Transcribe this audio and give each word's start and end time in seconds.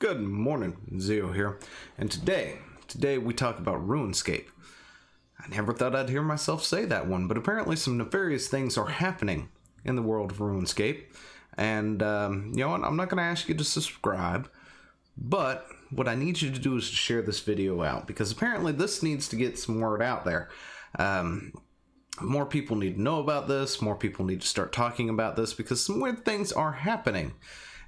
Good 0.00 0.22
morning, 0.22 0.98
Zio 0.98 1.30
here. 1.30 1.58
And 1.98 2.10
today, 2.10 2.56
today 2.88 3.18
we 3.18 3.34
talk 3.34 3.58
about 3.58 3.86
RuneScape. 3.86 4.46
I 5.38 5.48
never 5.54 5.74
thought 5.74 5.94
I'd 5.94 6.08
hear 6.08 6.22
myself 6.22 6.64
say 6.64 6.86
that 6.86 7.06
one, 7.06 7.28
but 7.28 7.36
apparently 7.36 7.76
some 7.76 7.98
nefarious 7.98 8.48
things 8.48 8.78
are 8.78 8.86
happening 8.86 9.50
in 9.84 9.96
the 9.96 10.02
world 10.02 10.30
of 10.30 10.38
RuneScape. 10.38 11.02
And 11.58 12.02
um, 12.02 12.50
you 12.54 12.64
know 12.64 12.70
what? 12.70 12.82
I'm 12.82 12.96
not 12.96 13.10
going 13.10 13.18
to 13.18 13.24
ask 13.24 13.46
you 13.46 13.54
to 13.54 13.62
subscribe, 13.62 14.48
but 15.18 15.66
what 15.90 16.08
I 16.08 16.14
need 16.14 16.40
you 16.40 16.50
to 16.50 16.58
do 16.58 16.78
is 16.78 16.88
to 16.88 16.96
share 16.96 17.20
this 17.20 17.40
video 17.40 17.82
out 17.82 18.06
because 18.06 18.32
apparently 18.32 18.72
this 18.72 19.02
needs 19.02 19.28
to 19.28 19.36
get 19.36 19.58
some 19.58 19.80
word 19.80 20.00
out 20.00 20.24
there. 20.24 20.48
Um, 20.98 21.52
more 22.22 22.46
people 22.46 22.76
need 22.76 22.94
to 22.94 23.02
know 23.02 23.20
about 23.20 23.48
this. 23.48 23.82
More 23.82 23.96
people 23.96 24.24
need 24.24 24.40
to 24.40 24.48
start 24.48 24.72
talking 24.72 25.10
about 25.10 25.36
this 25.36 25.52
because 25.52 25.84
some 25.84 26.00
weird 26.00 26.24
things 26.24 26.52
are 26.52 26.72
happening, 26.72 27.34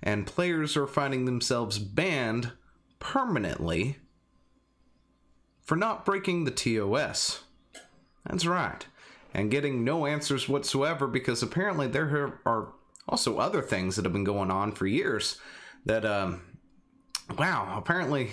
and 0.02 0.26
players 0.26 0.76
are 0.76 0.86
finding 0.86 1.24
themselves 1.24 1.78
banned 1.78 2.52
permanently 2.98 3.98
for 5.62 5.76
not 5.76 6.04
breaking 6.04 6.44
the 6.44 6.50
TOS. 6.50 7.42
That's 8.26 8.46
right. 8.46 8.86
And 9.34 9.50
getting 9.50 9.84
no 9.84 10.06
answers 10.06 10.48
whatsoever 10.48 11.06
because 11.06 11.42
apparently 11.42 11.86
there 11.86 12.40
are 12.44 12.72
also 13.08 13.38
other 13.38 13.62
things 13.62 13.96
that 13.96 14.04
have 14.04 14.12
been 14.12 14.24
going 14.24 14.50
on 14.50 14.72
for 14.72 14.86
years 14.86 15.38
that, 15.84 16.04
um, 16.04 16.42
wow, 17.38 17.74
apparently 17.76 18.32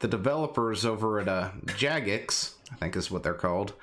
the 0.00 0.08
developers 0.08 0.84
over 0.84 1.20
at 1.20 1.28
uh, 1.28 1.50
Jagex, 1.66 2.54
I 2.72 2.76
think 2.76 2.96
is 2.96 3.10
what 3.10 3.22
they're 3.22 3.34
called, 3.34 3.74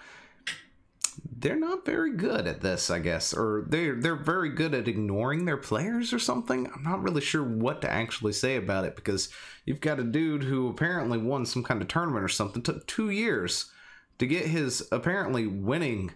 they're 1.39 1.55
not 1.55 1.85
very 1.85 2.15
good 2.15 2.47
at 2.47 2.61
this, 2.61 2.89
I 2.89 2.99
guess, 2.99 3.33
or 3.33 3.65
they're 3.67 3.95
they're 3.95 4.15
very 4.15 4.49
good 4.49 4.73
at 4.73 4.87
ignoring 4.87 5.45
their 5.45 5.57
players 5.57 6.13
or 6.13 6.19
something. 6.19 6.69
I'm 6.73 6.83
not 6.83 7.03
really 7.03 7.21
sure 7.21 7.43
what 7.43 7.81
to 7.81 7.91
actually 7.91 8.33
say 8.33 8.55
about 8.55 8.85
it 8.85 8.95
because 8.95 9.29
you've 9.65 9.81
got 9.81 9.99
a 9.99 10.03
dude 10.03 10.43
who 10.43 10.69
apparently 10.69 11.17
won 11.17 11.45
some 11.45 11.63
kind 11.63 11.81
of 11.81 11.87
tournament 11.87 12.23
or 12.23 12.29
something. 12.29 12.61
took 12.61 12.87
two 12.87 13.09
years 13.09 13.71
to 14.19 14.25
get 14.25 14.45
his 14.45 14.87
apparently 14.91 15.47
winning 15.47 16.11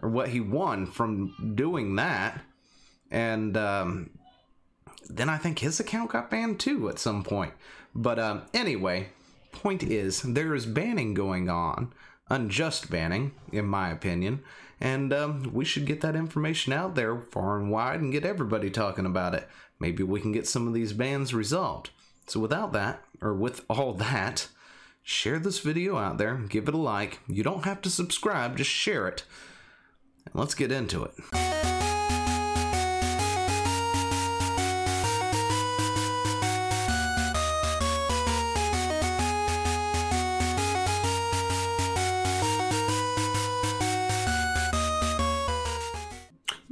or 0.00 0.08
what 0.08 0.30
he 0.30 0.40
won 0.40 0.86
from 0.86 1.54
doing 1.54 1.96
that, 1.96 2.40
and 3.10 3.56
um, 3.56 4.10
then 5.08 5.28
I 5.28 5.36
think 5.36 5.58
his 5.58 5.78
account 5.80 6.10
got 6.10 6.30
banned 6.30 6.58
too 6.60 6.88
at 6.88 6.98
some 6.98 7.22
point. 7.22 7.52
But 7.94 8.18
um, 8.18 8.42
anyway, 8.52 9.08
point 9.52 9.82
is 9.82 10.22
there 10.22 10.54
is 10.54 10.66
banning 10.66 11.14
going 11.14 11.48
on 11.48 11.92
unjust 12.28 12.90
banning, 12.90 13.32
in 13.52 13.66
my 13.66 13.90
opinion. 13.90 14.42
And 14.80 15.12
um, 15.12 15.50
we 15.52 15.64
should 15.64 15.86
get 15.86 16.00
that 16.00 16.16
information 16.16 16.72
out 16.72 16.94
there 16.94 17.18
far 17.20 17.58
and 17.58 17.70
wide 17.70 18.00
and 18.00 18.12
get 18.12 18.24
everybody 18.24 18.70
talking 18.70 19.06
about 19.06 19.34
it. 19.34 19.48
Maybe 19.78 20.02
we 20.02 20.20
can 20.20 20.32
get 20.32 20.46
some 20.46 20.66
of 20.66 20.74
these 20.74 20.92
bans 20.92 21.34
resolved. 21.34 21.90
So, 22.26 22.40
without 22.40 22.72
that, 22.72 23.02
or 23.20 23.34
with 23.34 23.64
all 23.68 23.92
that, 23.94 24.48
share 25.02 25.38
this 25.38 25.58
video 25.58 25.98
out 25.98 26.18
there, 26.18 26.36
give 26.36 26.68
it 26.68 26.74
a 26.74 26.78
like. 26.78 27.20
You 27.28 27.42
don't 27.42 27.64
have 27.64 27.82
to 27.82 27.90
subscribe, 27.90 28.56
just 28.56 28.70
share 28.70 29.06
it. 29.08 29.24
And 30.24 30.34
let's 30.34 30.54
get 30.54 30.72
into 30.72 31.04
it. 31.04 31.73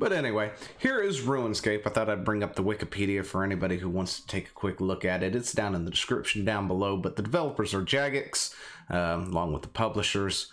But 0.02 0.12
anyway, 0.12 0.50
here 0.78 1.00
is 1.00 1.20
RuneScape. 1.20 1.86
I 1.86 1.90
thought 1.90 2.10
I'd 2.10 2.24
bring 2.24 2.42
up 2.42 2.56
the 2.56 2.64
Wikipedia 2.64 3.24
for 3.24 3.44
anybody 3.44 3.78
who 3.78 3.88
wants 3.88 4.18
to 4.18 4.26
take 4.26 4.48
a 4.48 4.52
quick 4.52 4.80
look 4.80 5.04
at 5.04 5.22
it. 5.22 5.36
It's 5.36 5.52
down 5.52 5.76
in 5.76 5.84
the 5.84 5.92
description 5.92 6.44
down 6.44 6.66
below, 6.66 6.96
but 6.96 7.14
the 7.14 7.22
developers 7.22 7.72
are 7.72 7.84
Jagex, 7.84 8.52
uh, 8.90 9.22
along 9.24 9.52
with 9.52 9.62
the 9.62 9.68
publishers. 9.68 10.50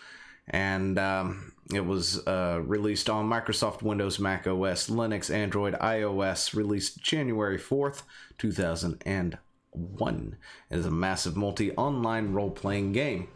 And 0.49 0.99
um, 0.99 1.53
it 1.73 1.83
was 1.83 2.19
uh, 2.27 2.61
released 2.63 3.09
on 3.09 3.27
Microsoft 3.27 3.81
Windows, 3.81 4.19
Mac 4.19 4.45
OS, 4.45 4.87
Linux, 4.87 5.33
Android, 5.33 5.73
iOS, 5.73 6.53
released 6.53 7.01
January 7.01 7.57
4th, 7.57 8.03
2001. 8.37 10.37
It 10.69 10.77
is 10.77 10.85
a 10.85 10.91
massive 10.91 11.35
multi 11.35 11.71
online 11.71 12.33
role 12.33 12.51
playing 12.51 12.91
game. 12.91 13.29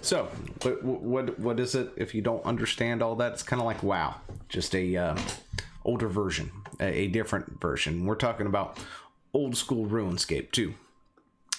So, 0.00 0.28
what, 0.62 0.84
what, 0.84 1.40
what 1.40 1.58
is 1.58 1.74
it? 1.74 1.92
If 1.96 2.14
you 2.14 2.22
don't 2.22 2.44
understand 2.44 3.02
all 3.02 3.16
that, 3.16 3.32
it's 3.32 3.42
kind 3.42 3.60
of 3.60 3.66
like 3.66 3.82
WoW. 3.82 4.14
Just 4.48 4.72
a. 4.76 4.96
Uh, 4.96 5.18
older 5.86 6.08
version, 6.08 6.50
a, 6.80 7.06
different 7.06 7.60
version. 7.60 8.04
We're 8.04 8.16
talking 8.16 8.46
about 8.46 8.78
old 9.32 9.56
school 9.56 9.86
RuneScape 9.86 10.50
too. 10.50 10.74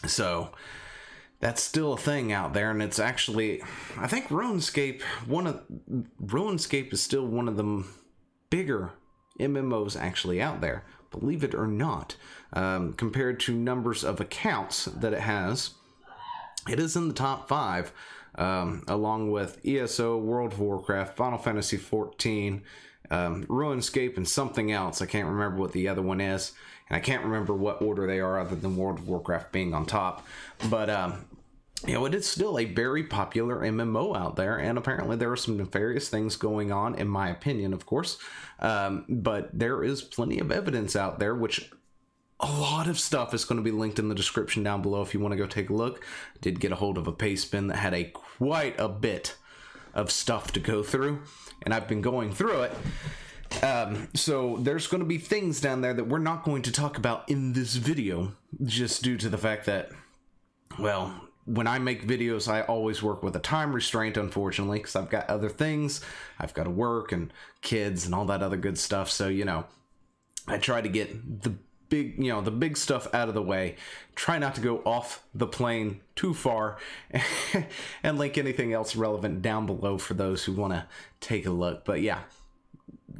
So 0.05 0.49
that's 1.39 1.63
still 1.63 1.93
a 1.93 1.97
thing 1.97 2.31
out 2.31 2.53
there, 2.53 2.69
and 2.69 2.83
it's 2.83 2.99
actually, 2.99 3.63
I 3.97 4.07
think 4.07 4.27
RuneScape 4.27 5.01
one 5.25 5.47
of 5.47 5.63
RuneScape 6.23 6.93
is 6.93 7.01
still 7.01 7.25
one 7.25 7.47
of 7.47 7.57
the 7.57 7.85
bigger 8.49 8.91
MMOs 9.39 9.99
actually 9.99 10.41
out 10.41 10.61
there, 10.61 10.83
believe 11.09 11.43
it 11.43 11.55
or 11.55 11.67
not. 11.67 12.15
Um, 12.53 12.93
compared 12.93 13.39
to 13.41 13.53
numbers 13.53 14.03
of 14.03 14.19
accounts 14.19 14.85
that 14.85 15.13
it 15.13 15.21
has, 15.21 15.71
it 16.69 16.79
is 16.79 16.95
in 16.95 17.07
the 17.07 17.13
top 17.13 17.47
five, 17.47 17.93
um, 18.35 18.83
along 18.87 19.31
with 19.31 19.59
ESO, 19.65 20.17
World 20.17 20.53
of 20.53 20.59
Warcraft, 20.59 21.15
Final 21.15 21.37
Fantasy 21.37 21.77
XIV, 21.77 22.61
um, 23.09 23.45
RuneScape 23.45 24.17
and 24.17 24.27
something 24.27 24.71
else. 24.71 25.01
I 25.01 25.05
can't 25.05 25.27
remember 25.27 25.57
what 25.57 25.71
the 25.71 25.87
other 25.87 26.01
one 26.01 26.21
is, 26.21 26.53
and 26.89 26.97
I 26.97 26.99
can't 26.99 27.23
remember 27.23 27.53
what 27.53 27.81
order 27.81 28.07
they 28.07 28.19
are, 28.19 28.39
other 28.39 28.55
than 28.55 28.77
World 28.77 28.99
of 28.99 29.07
Warcraft 29.07 29.51
being 29.51 29.73
on 29.73 29.85
top. 29.85 30.25
But 30.69 30.89
um, 30.89 31.25
you 31.85 31.93
know, 31.93 32.05
it 32.05 32.15
is 32.15 32.27
still 32.27 32.57
a 32.57 32.65
very 32.65 33.03
popular 33.03 33.59
MMO 33.59 34.17
out 34.17 34.35
there, 34.35 34.57
and 34.57 34.77
apparently 34.77 35.15
there 35.15 35.31
are 35.31 35.37
some 35.37 35.57
nefarious 35.57 36.09
things 36.09 36.35
going 36.35 36.71
on, 36.71 36.95
in 36.95 37.07
my 37.07 37.29
opinion, 37.29 37.73
of 37.73 37.85
course. 37.85 38.17
Um, 38.59 39.05
but 39.07 39.57
there 39.57 39.83
is 39.83 40.01
plenty 40.01 40.39
of 40.39 40.51
evidence 40.51 40.95
out 40.95 41.19
there, 41.19 41.35
which 41.35 41.69
a 42.39 42.51
lot 42.51 42.87
of 42.87 42.99
stuff 42.99 43.33
is 43.33 43.45
going 43.45 43.57
to 43.57 43.63
be 43.63 43.71
linked 43.71 43.99
in 43.99 44.09
the 44.09 44.15
description 44.15 44.63
down 44.63 44.81
below 44.81 45.01
if 45.01 45.13
you 45.13 45.19
want 45.19 45.33
to 45.33 45.37
go 45.37 45.45
take 45.45 45.69
a 45.69 45.73
look. 45.73 46.03
Did 46.41 46.59
get 46.59 46.71
a 46.71 46.75
hold 46.75 46.97
of 46.97 47.07
a 47.07 47.13
Pastebin 47.13 47.67
that 47.67 47.77
had 47.77 47.93
a 47.93 48.05
quite 48.05 48.79
a 48.79 48.89
bit 48.89 49.35
of 49.93 50.11
stuff 50.11 50.51
to 50.53 50.59
go 50.59 50.83
through 50.83 51.21
and 51.67 51.73
I've 51.73 51.89
been 51.89 51.99
going 51.99 52.33
through 52.33 52.61
it. 52.61 52.71
Um, 53.61 54.07
so 54.15 54.55
there's 54.61 54.87
going 54.87 55.01
to 55.01 55.05
be 55.05 55.17
things 55.17 55.59
down 55.59 55.81
there 55.81 55.93
that 55.93 56.07
we're 56.07 56.17
not 56.17 56.45
going 56.45 56.61
to 56.61 56.71
talk 56.71 56.97
about 56.97 57.27
in 57.29 57.51
this 57.51 57.75
video, 57.75 58.31
just 58.63 59.03
due 59.03 59.17
to 59.17 59.27
the 59.27 59.37
fact 59.37 59.65
that, 59.65 59.91
well, 60.79 61.13
when 61.43 61.67
I 61.67 61.77
make 61.77 62.07
videos, 62.07 62.49
I 62.49 62.61
always 62.61 63.03
work 63.03 63.21
with 63.21 63.35
a 63.35 63.39
time 63.39 63.73
restraint, 63.73 64.15
unfortunately, 64.15 64.77
because 64.77 64.95
I've 64.95 65.09
got 65.09 65.29
other 65.29 65.49
things. 65.49 65.99
I've 66.39 66.53
got 66.53 66.63
to 66.63 66.69
work 66.69 67.11
and 67.11 67.33
kids 67.59 68.05
and 68.05 68.15
all 68.15 68.23
that 68.27 68.41
other 68.41 68.55
good 68.55 68.77
stuff. 68.77 69.09
So, 69.09 69.27
you 69.27 69.43
know, 69.43 69.65
I 70.47 70.59
try 70.59 70.79
to 70.79 70.87
get 70.87 71.41
the 71.43 71.53
big, 71.89 72.21
you 72.23 72.31
know, 72.31 72.41
the 72.41 72.51
big 72.51 72.77
stuff 72.77 73.13
out 73.13 73.27
of 73.27 73.33
the 73.33 73.41
way. 73.41 73.75
Try 74.15 74.37
not 74.37 74.55
to 74.55 74.61
go 74.61 74.77
off 74.79 75.23
the 75.33 75.47
plane 75.47 76.01
too 76.15 76.33
far 76.33 76.77
and 78.03 78.17
link 78.17 78.37
anything 78.37 78.73
else 78.73 78.95
relevant 78.95 79.41
down 79.41 79.65
below 79.65 79.97
for 79.97 80.13
those 80.13 80.43
who 80.43 80.53
want 80.53 80.73
to 80.73 80.85
take 81.19 81.45
a 81.45 81.51
look. 81.51 81.85
But 81.85 82.01
yeah, 82.01 82.21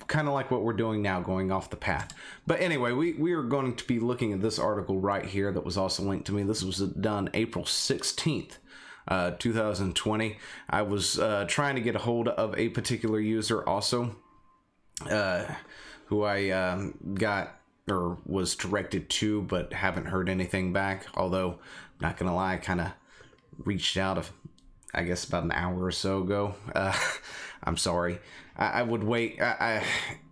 kind 0.07 0.27
of 0.27 0.33
like 0.33 0.51
what 0.51 0.63
we're 0.63 0.73
doing 0.73 1.01
now, 1.01 1.21
going 1.21 1.51
off 1.51 1.69
the 1.69 1.75
path. 1.75 2.13
But 2.45 2.61
anyway, 2.61 2.91
we, 2.91 3.13
we 3.13 3.33
are 3.33 3.43
going 3.43 3.75
to 3.75 3.85
be 3.85 3.99
looking 3.99 4.33
at 4.33 4.41
this 4.41 4.59
article 4.59 4.99
right 4.99 5.25
here 5.25 5.51
that 5.51 5.63
was 5.63 5.77
also 5.77 6.03
linked 6.03 6.25
to 6.27 6.33
me. 6.33 6.43
This 6.43 6.63
was 6.63 6.79
done 6.79 7.29
April 7.33 7.65
16th. 7.65 8.57
Uh, 9.09 9.31
2020. 9.39 10.37
I 10.69 10.81
was 10.81 11.17
uh, 11.17 11.45
trying 11.47 11.75
to 11.75 11.81
get 11.81 11.95
a 11.95 11.99
hold 11.99 12.27
of 12.27 12.53
a 12.59 12.67
particular 12.67 13.21
user 13.21 13.65
also, 13.65 14.17
uh, 15.09 15.45
who 16.07 16.23
I 16.23 16.49
um, 16.49 16.93
got 17.13 17.57
or 17.87 18.17
was 18.25 18.55
directed 18.55 19.09
to, 19.09 19.41
but 19.43 19.73
haven't 19.73 20.05
heard 20.05 20.29
anything 20.29 20.73
back. 20.73 21.05
Although, 21.15 21.51
I'm 21.51 22.01
not 22.01 22.17
gonna 22.17 22.35
lie, 22.35 22.53
I 22.53 22.57
kind 22.57 22.81
of 22.81 22.91
reached 23.63 23.97
out, 23.97 24.17
of, 24.17 24.31
I 24.93 25.03
guess, 25.03 25.25
about 25.25 25.43
an 25.43 25.51
hour 25.51 25.83
or 25.83 25.91
so 25.91 26.21
ago. 26.21 26.55
Uh, 26.73 26.97
I'm 27.63 27.77
sorry. 27.77 28.19
I, 28.55 28.65
I 28.65 28.83
would 28.83 29.03
wait. 29.03 29.41
I, 29.41 29.55
I, 29.59 29.83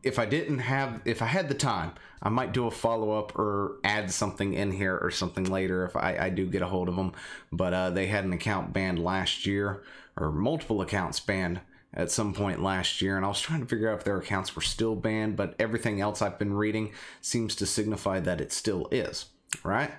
if 0.03 0.19
I 0.19 0.25
didn't 0.25 0.59
have, 0.59 1.01
if 1.05 1.21
I 1.21 1.27
had 1.27 1.49
the 1.49 1.55
time, 1.55 1.93
I 2.21 2.29
might 2.29 2.53
do 2.53 2.67
a 2.67 2.71
follow 2.71 3.11
up 3.11 3.37
or 3.37 3.77
add 3.83 4.11
something 4.11 4.53
in 4.53 4.71
here 4.71 4.97
or 4.97 5.11
something 5.11 5.45
later 5.45 5.85
if 5.85 5.95
I, 5.95 6.17
I 6.19 6.29
do 6.29 6.47
get 6.47 6.61
a 6.61 6.67
hold 6.67 6.89
of 6.89 6.95
them. 6.95 7.13
But 7.51 7.73
uh, 7.73 7.89
they 7.91 8.07
had 8.07 8.25
an 8.25 8.33
account 8.33 8.73
banned 8.73 9.03
last 9.03 9.45
year, 9.45 9.83
or 10.17 10.31
multiple 10.31 10.81
accounts 10.81 11.19
banned 11.19 11.61
at 11.95 12.11
some 12.11 12.33
point 12.33 12.61
last 12.61 13.01
year, 13.01 13.15
and 13.15 13.25
I 13.25 13.29
was 13.29 13.41
trying 13.41 13.61
to 13.61 13.65
figure 13.65 13.89
out 13.89 13.99
if 13.99 14.03
their 14.03 14.17
accounts 14.17 14.55
were 14.55 14.61
still 14.61 14.95
banned, 14.95 15.35
but 15.35 15.55
everything 15.59 16.01
else 16.01 16.21
I've 16.21 16.37
been 16.37 16.53
reading 16.53 16.91
seems 17.21 17.55
to 17.55 17.65
signify 17.65 18.19
that 18.19 18.41
it 18.41 18.51
still 18.51 18.87
is, 18.91 19.25
right? 19.63 19.91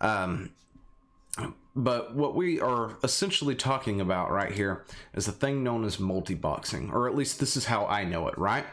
Um, 0.00 0.50
but 1.74 2.14
what 2.14 2.34
we 2.34 2.60
are 2.60 2.96
essentially 3.04 3.54
talking 3.54 4.00
about 4.00 4.30
right 4.30 4.52
here 4.52 4.84
is 5.14 5.28
a 5.28 5.32
thing 5.32 5.62
known 5.62 5.84
as 5.84 5.98
multi-boxing, 6.00 6.90
or 6.90 7.08
at 7.08 7.14
least 7.14 7.38
this 7.40 7.56
is 7.56 7.66
how 7.66 7.86
I 7.86 8.04
know 8.04 8.28
it, 8.28 8.36
right? 8.36 8.64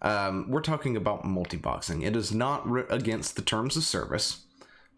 Um, 0.00 0.46
we're 0.48 0.60
talking 0.60 0.96
about 0.96 1.24
multi-boxing. 1.24 2.02
It 2.02 2.14
is 2.14 2.32
not 2.32 2.68
re- 2.70 2.84
against 2.90 3.36
the 3.36 3.42
terms 3.42 3.76
of 3.76 3.82
service. 3.82 4.43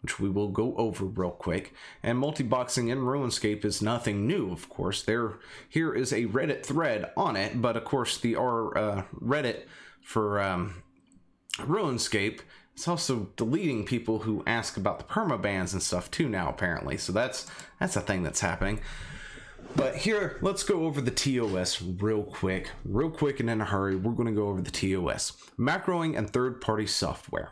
Which 0.07 0.21
we 0.21 0.29
will 0.29 0.47
go 0.47 0.73
over 0.77 1.03
real 1.03 1.31
quick. 1.31 1.73
And 2.01 2.17
multi-boxing 2.17 2.87
in 2.87 2.99
RuneScape 2.99 3.65
is 3.65 3.81
nothing 3.81 4.25
new, 4.25 4.53
of 4.53 4.69
course. 4.69 5.03
There, 5.03 5.39
here 5.67 5.93
is 5.93 6.13
a 6.13 6.27
Reddit 6.27 6.65
thread 6.65 7.11
on 7.17 7.35
it, 7.35 7.61
but 7.61 7.75
of 7.75 7.83
course 7.83 8.17
the 8.17 8.37
our 8.37 8.77
uh, 8.77 9.03
Reddit 9.21 9.63
for 10.01 10.41
um, 10.41 10.81
RuneScape 11.57 12.39
it's 12.73 12.87
also 12.87 13.27
deleting 13.37 13.85
people 13.85 14.19
who 14.19 14.43
ask 14.45 14.77
about 14.77 14.99
the 14.99 15.05
permabans 15.05 15.73
and 15.73 15.81
stuff 15.81 16.11
too 16.11 16.29
now 16.29 16.47
apparently. 16.47 16.95
So 16.95 17.11
that's 17.11 17.47
that's 17.79 17.95
a 17.95 18.01
thing 18.01 18.21
that's 18.21 18.39
happening. 18.39 18.81
But 19.75 19.95
here, 19.95 20.37
let's 20.43 20.63
go 20.63 20.85
over 20.85 21.01
the 21.01 21.09
TOS 21.09 21.81
real 21.81 22.21
quick, 22.21 22.69
real 22.85 23.09
quick 23.09 23.39
and 23.39 23.49
in 23.49 23.61
a 23.61 23.65
hurry. 23.65 23.95
We're 23.95 24.13
going 24.13 24.27
to 24.27 24.39
go 24.39 24.49
over 24.49 24.61
the 24.61 24.69
TOS, 24.69 25.33
macroing 25.57 26.15
and 26.15 26.29
third-party 26.29 26.85
software. 26.85 27.51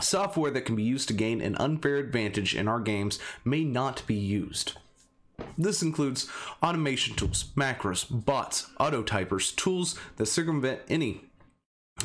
Software 0.00 0.50
that 0.50 0.64
can 0.64 0.76
be 0.76 0.82
used 0.82 1.08
to 1.08 1.14
gain 1.14 1.40
an 1.40 1.56
unfair 1.56 1.96
advantage 1.96 2.54
in 2.54 2.68
our 2.68 2.80
games 2.80 3.18
may 3.44 3.64
not 3.64 4.02
be 4.06 4.14
used. 4.14 4.74
This 5.56 5.82
includes 5.82 6.28
automation 6.62 7.16
tools, 7.16 7.44
macros, 7.56 8.06
bots, 8.10 8.70
autotypers, 8.78 9.54
tools 9.54 9.98
that 10.16 10.26
circumvent 10.26 10.80
any 10.88 11.24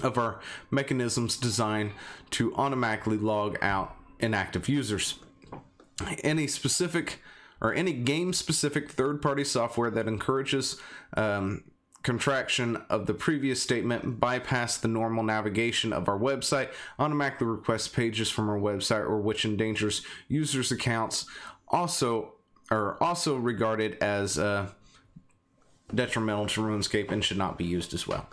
of 0.03 0.17
our 0.17 0.39
mechanisms 0.71 1.37
designed 1.37 1.91
to 2.31 2.55
automatically 2.55 3.17
log 3.17 3.57
out 3.61 3.95
inactive 4.19 4.67
users. 4.67 5.19
Any 6.23 6.47
specific 6.47 7.21
or 7.61 7.73
any 7.73 7.93
game 7.93 8.33
specific 8.33 8.91
third 8.91 9.21
party 9.21 9.43
software 9.43 9.89
that 9.91 10.07
encourages 10.07 10.79
um, 11.15 11.63
contraction 12.05 12.77
of 12.87 13.07
the 13.07 13.15
previous 13.15 13.59
statement 13.59 14.19
bypass 14.19 14.77
the 14.77 14.87
normal 14.87 15.23
navigation 15.23 15.91
of 15.91 16.07
our 16.07 16.19
website, 16.19 16.69
automatically 16.99 17.47
request 17.47 17.95
pages 17.95 18.29
from 18.29 18.47
our 18.47 18.59
website, 18.59 19.01
or 19.01 19.19
which 19.19 19.43
endangers 19.43 20.03
users' 20.27 20.71
accounts, 20.71 21.25
also 21.67 22.35
are 22.69 23.01
also 23.01 23.37
regarded 23.37 23.97
as 24.01 24.37
uh, 24.37 24.69
detrimental 25.93 26.45
to 26.45 26.61
RuneScape 26.61 27.11
and 27.11 27.23
should 27.23 27.37
not 27.37 27.57
be 27.57 27.65
used 27.65 27.91
as 27.95 28.07
well 28.07 28.29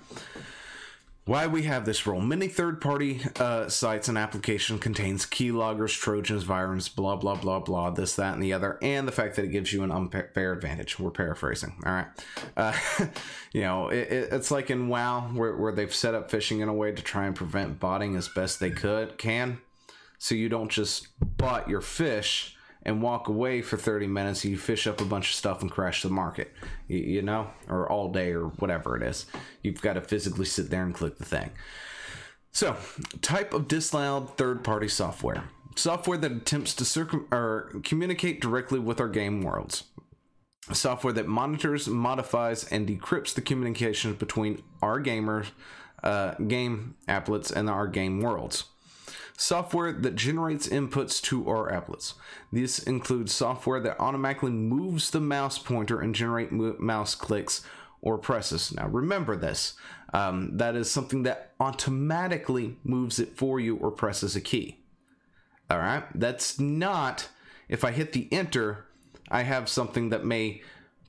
why 1.24 1.46
we 1.46 1.62
have 1.62 1.84
this 1.84 2.06
rule. 2.06 2.20
Many 2.20 2.48
third-party 2.48 3.20
uh, 3.38 3.68
sites 3.68 4.08
and 4.08 4.18
application 4.18 4.78
contains 4.78 5.24
keyloggers, 5.24 5.96
trojans, 5.96 6.42
virus, 6.42 6.88
blah 6.88 7.16
blah 7.16 7.36
blah 7.36 7.60
blah, 7.60 7.90
this, 7.90 8.16
that, 8.16 8.34
and 8.34 8.42
the 8.42 8.52
other, 8.52 8.78
and 8.82 9.06
the 9.06 9.12
fact 9.12 9.36
that 9.36 9.44
it 9.44 9.52
gives 9.52 9.72
you 9.72 9.84
an 9.84 9.92
unfair 9.92 10.52
advantage. 10.52 10.98
We're 10.98 11.10
paraphrasing. 11.10 11.74
All 11.86 11.92
right, 11.92 12.06
uh, 12.56 12.76
you 13.52 13.60
know, 13.60 13.88
it, 13.88 14.08
it's 14.10 14.50
like 14.50 14.70
in 14.70 14.88
WoW 14.88 15.30
where, 15.34 15.56
where 15.56 15.72
they've 15.72 15.94
set 15.94 16.14
up 16.14 16.30
fishing 16.30 16.60
in 16.60 16.68
a 16.68 16.74
way 16.74 16.92
to 16.92 17.02
try 17.02 17.26
and 17.26 17.36
prevent 17.36 17.78
botting 17.78 18.16
as 18.16 18.28
best 18.28 18.58
they 18.58 18.70
could 18.70 19.16
can, 19.16 19.58
so 20.18 20.34
you 20.34 20.48
don't 20.48 20.70
just 20.70 21.08
bot 21.38 21.68
your 21.68 21.80
fish 21.80 22.56
and 22.84 23.02
walk 23.02 23.28
away 23.28 23.62
for 23.62 23.76
30 23.76 24.06
minutes 24.06 24.44
you 24.44 24.58
fish 24.58 24.86
up 24.86 25.00
a 25.00 25.04
bunch 25.04 25.28
of 25.30 25.34
stuff 25.34 25.62
and 25.62 25.70
crash 25.70 26.02
the 26.02 26.10
market. 26.10 26.52
You, 26.88 27.22
know? 27.22 27.50
Or 27.68 27.90
all 27.90 28.10
day 28.10 28.32
or 28.32 28.46
whatever 28.46 28.96
it 28.96 29.02
is. 29.02 29.26
You've 29.62 29.80
got 29.80 29.94
to 29.94 30.00
physically 30.00 30.46
sit 30.46 30.70
there 30.70 30.82
and 30.82 30.94
click 30.94 31.18
the 31.18 31.24
thing. 31.24 31.50
So 32.50 32.76
type 33.22 33.54
of 33.54 33.68
disallowed 33.68 34.36
third-party 34.36 34.88
software. 34.88 35.44
Software 35.76 36.18
that 36.18 36.32
attempts 36.32 36.74
to 36.74 36.84
circum 36.84 37.26
or 37.30 37.72
communicate 37.82 38.40
directly 38.40 38.78
with 38.78 39.00
our 39.00 39.08
game 39.08 39.40
worlds. 39.40 39.84
Software 40.72 41.12
that 41.14 41.26
monitors 41.26 41.88
modifies 41.88 42.64
and 42.64 42.86
decrypts 42.86 43.34
the 43.34 43.40
communications 43.40 44.16
between 44.16 44.62
our 44.82 45.00
gamers 45.00 45.50
uh, 46.02 46.34
game 46.34 46.96
applets 47.08 47.50
and 47.50 47.70
our 47.70 47.86
game 47.86 48.20
worlds 48.20 48.64
software 49.36 49.92
that 49.92 50.14
generates 50.14 50.68
inputs 50.68 51.20
to 51.22 51.48
our 51.48 51.70
applets. 51.70 52.14
This 52.52 52.78
includes 52.78 53.32
software 53.32 53.80
that 53.80 54.00
automatically 54.00 54.52
moves 54.52 55.10
the 55.10 55.20
mouse 55.20 55.58
pointer 55.58 56.00
and 56.00 56.14
generate 56.14 56.52
mouse 56.52 57.14
clicks 57.14 57.64
or 58.00 58.18
presses. 58.18 58.72
Now 58.72 58.88
remember 58.88 59.36
this. 59.36 59.74
Um, 60.14 60.58
that 60.58 60.76
is 60.76 60.90
something 60.90 61.22
that 61.22 61.52
automatically 61.58 62.76
moves 62.84 63.18
it 63.18 63.36
for 63.36 63.58
you 63.58 63.76
or 63.76 63.90
presses 63.90 64.36
a 64.36 64.40
key. 64.40 64.80
All 65.70 65.78
right. 65.78 66.04
That's 66.14 66.60
not 66.60 67.28
if 67.68 67.84
I 67.84 67.90
hit 67.90 68.12
the 68.12 68.28
enter, 68.30 68.84
I 69.30 69.42
have 69.42 69.68
something 69.68 70.10
that 70.10 70.26
may 70.26 70.60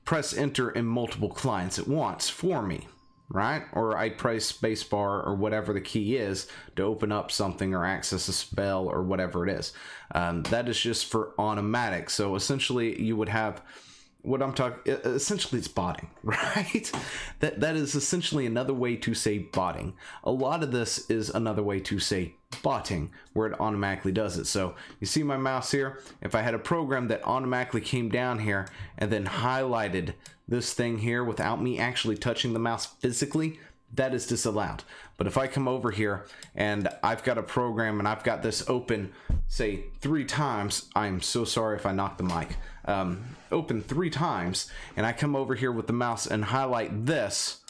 press 0.06 0.34
enter 0.34 0.70
in 0.70 0.86
multiple 0.86 1.28
clients 1.28 1.78
at 1.78 1.86
once 1.86 2.30
for 2.30 2.62
me 2.62 2.88
right? 3.28 3.64
Or 3.72 3.96
I 3.96 4.10
press 4.10 4.52
spacebar 4.52 5.26
or 5.26 5.34
whatever 5.34 5.72
the 5.72 5.80
key 5.80 6.16
is 6.16 6.46
to 6.76 6.82
open 6.82 7.12
up 7.12 7.30
something 7.30 7.74
or 7.74 7.84
access 7.84 8.28
a 8.28 8.32
spell 8.32 8.86
or 8.86 9.02
whatever 9.02 9.46
it 9.46 9.52
is. 9.52 9.72
Um, 10.14 10.42
that 10.44 10.68
is 10.68 10.78
just 10.78 11.06
for 11.06 11.32
automatic. 11.38 12.10
So 12.10 12.36
essentially, 12.36 13.00
you 13.00 13.16
would 13.16 13.30
have 13.30 13.62
what 14.24 14.42
I'm 14.42 14.54
talking 14.54 14.94
essentially 15.04 15.58
it's 15.58 15.68
botting, 15.68 16.08
right? 16.22 16.90
that 17.40 17.60
that 17.60 17.76
is 17.76 17.94
essentially 17.94 18.46
another 18.46 18.72
way 18.72 18.96
to 18.96 19.14
say 19.14 19.38
botting. 19.38 19.94
A 20.24 20.30
lot 20.30 20.62
of 20.62 20.72
this 20.72 21.10
is 21.10 21.28
another 21.28 21.62
way 21.62 21.78
to 21.80 21.98
say 21.98 22.34
botting 22.62 23.12
where 23.34 23.48
it 23.48 23.60
automatically 23.60 24.12
does 24.12 24.38
it. 24.38 24.46
So 24.46 24.74
you 24.98 25.06
see 25.06 25.22
my 25.22 25.36
mouse 25.36 25.70
here? 25.70 26.00
If 26.22 26.34
I 26.34 26.40
had 26.40 26.54
a 26.54 26.58
program 26.58 27.08
that 27.08 27.26
automatically 27.26 27.82
came 27.82 28.08
down 28.08 28.38
here 28.38 28.66
and 28.96 29.10
then 29.12 29.26
highlighted 29.26 30.14
this 30.46 30.72
thing 30.74 30.98
here 30.98 31.24
without 31.24 31.62
me 31.62 31.78
actually 31.78 32.16
touching 32.16 32.52
the 32.52 32.58
mouse 32.58 32.86
physically, 32.86 33.58
that 33.94 34.14
is 34.14 34.26
disallowed. 34.26 34.82
But 35.16 35.26
if 35.26 35.38
I 35.38 35.46
come 35.46 35.68
over 35.68 35.90
here 35.90 36.26
and 36.54 36.88
I've 37.02 37.22
got 37.22 37.38
a 37.38 37.42
program 37.42 37.98
and 37.98 38.08
I've 38.08 38.24
got 38.24 38.42
this 38.42 38.68
open, 38.68 39.12
say 39.46 39.84
three 40.00 40.24
times, 40.24 40.90
I'm 40.94 41.20
so 41.20 41.44
sorry 41.44 41.76
if 41.76 41.86
I 41.86 41.92
knock 41.92 42.18
the 42.18 42.24
mic, 42.24 42.56
um, 42.86 43.24
open 43.52 43.82
three 43.82 44.10
times, 44.10 44.70
and 44.96 45.06
I 45.06 45.12
come 45.12 45.36
over 45.36 45.54
here 45.54 45.72
with 45.72 45.86
the 45.86 45.92
mouse 45.92 46.26
and 46.26 46.44
highlight 46.44 47.06
this, 47.06 47.60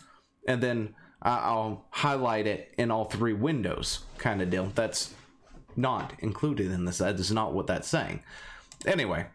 and 0.49 0.63
then 0.63 0.95
I'll 1.23 1.87
highlight 1.91 2.47
it 2.47 2.75
in 2.77 2.91
all 2.91 3.05
three 3.05 3.33
windows 3.33 4.01
kind 4.19 4.43
of 4.43 4.51
deal. 4.51 4.73
That's 4.75 5.15
not 5.77 6.13
included 6.19 6.71
in 6.71 6.85
this. 6.85 6.99
That 6.99 7.17
is 7.17 7.33
not 7.33 7.55
what 7.55 7.67
that's 7.67 7.89
saying. 7.89 8.23
Anyway, 8.87 9.27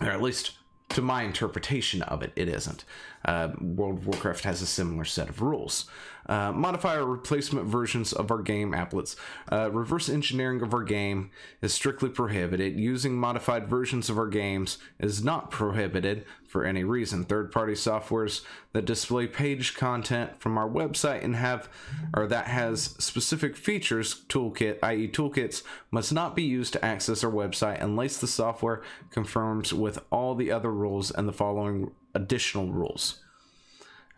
or 0.00 0.08
at 0.08 0.22
least 0.22 0.52
to 0.94 1.02
my 1.02 1.22
interpretation 1.22 2.02
of 2.02 2.22
it, 2.22 2.32
it 2.36 2.48
isn't. 2.48 2.84
Uh, 3.24 3.50
World 3.60 3.98
of 3.98 4.06
Warcraft 4.06 4.44
has 4.44 4.62
a 4.62 4.66
similar 4.66 5.04
set 5.04 5.28
of 5.28 5.40
rules. 5.40 5.86
Uh, 6.26 6.52
modify 6.52 6.96
or 6.96 7.06
replacement 7.06 7.66
versions 7.66 8.12
of 8.12 8.30
our 8.30 8.42
game 8.42 8.72
applets. 8.72 9.16
Uh, 9.50 9.70
reverse 9.72 10.08
engineering 10.08 10.62
of 10.62 10.72
our 10.72 10.84
game 10.84 11.30
is 11.60 11.74
strictly 11.74 12.08
prohibited. 12.08 12.78
Using 12.78 13.14
modified 13.14 13.68
versions 13.68 14.08
of 14.08 14.18
our 14.18 14.28
games 14.28 14.78
is 14.98 15.24
not 15.24 15.50
prohibited 15.50 16.24
for 16.52 16.64
any 16.66 16.84
reason. 16.84 17.24
Third 17.24 17.50
party 17.50 17.72
softwares 17.72 18.42
that 18.72 18.84
display 18.84 19.26
page 19.26 19.74
content 19.74 20.38
from 20.38 20.58
our 20.58 20.68
website 20.68 21.24
and 21.24 21.34
have 21.34 21.68
or 22.14 22.26
that 22.26 22.46
has 22.46 22.94
specific 22.98 23.56
features 23.56 24.22
toolkit, 24.28 24.78
i.e., 24.82 25.08
toolkits, 25.08 25.62
must 25.90 26.12
not 26.12 26.36
be 26.36 26.42
used 26.42 26.74
to 26.74 26.84
access 26.84 27.24
our 27.24 27.32
website 27.32 27.82
unless 27.82 28.18
the 28.18 28.26
software 28.26 28.82
confirms 29.10 29.72
with 29.72 29.98
all 30.10 30.34
the 30.34 30.52
other 30.52 30.70
rules 30.70 31.10
and 31.10 31.26
the 31.26 31.32
following 31.32 31.90
additional 32.14 32.70
rules. 32.70 33.20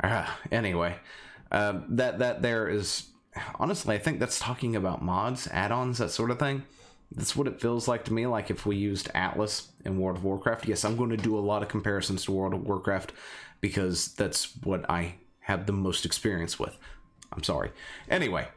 Uh, 0.03 0.27
anyway, 0.51 0.97
uh, 1.53 1.81
that 1.89 2.19
that 2.19 2.43
there 2.43 2.69
is 2.69 3.11
honestly, 3.61 3.95
I 3.95 3.99
think 3.99 4.19
that's 4.19 4.41
talking 4.41 4.75
about 4.75 5.03
mods, 5.03 5.49
add-ons, 5.53 5.99
that 5.99 6.11
sort 6.11 6.33
of 6.33 6.41
thing. 6.41 6.65
That's 7.15 7.37
what 7.37 7.47
it 7.47 7.61
feels 7.61 7.87
like 7.87 8.05
to 8.07 8.13
me. 8.13 8.27
Like 8.27 8.51
if 8.51 8.67
we 8.67 8.77
used 8.77 9.11
Atlas 9.15 9.69
in 9.85 9.99
World 9.99 10.19
of 10.19 10.25
Warcraft. 10.25 10.67
Yes, 10.67 10.85
I'm 10.85 10.97
going 10.97 11.11
to 11.11 11.17
do 11.17 11.39
a 11.39 11.41
lot 11.41 11.63
of 11.63 11.69
comparisons 11.69 12.25
to 12.25 12.33
World 12.33 12.55
of 12.55 12.67
Warcraft 12.67 13.13
because 13.61 14.15
that's 14.15 14.57
what 14.65 14.89
I 14.91 15.17
have 15.41 15.67
the 15.67 15.73
most 15.73 16.05
experience 16.05 16.59
with. 16.59 16.77
I'm 17.33 17.43
sorry. 17.43 17.71
Anyway, 18.09 18.49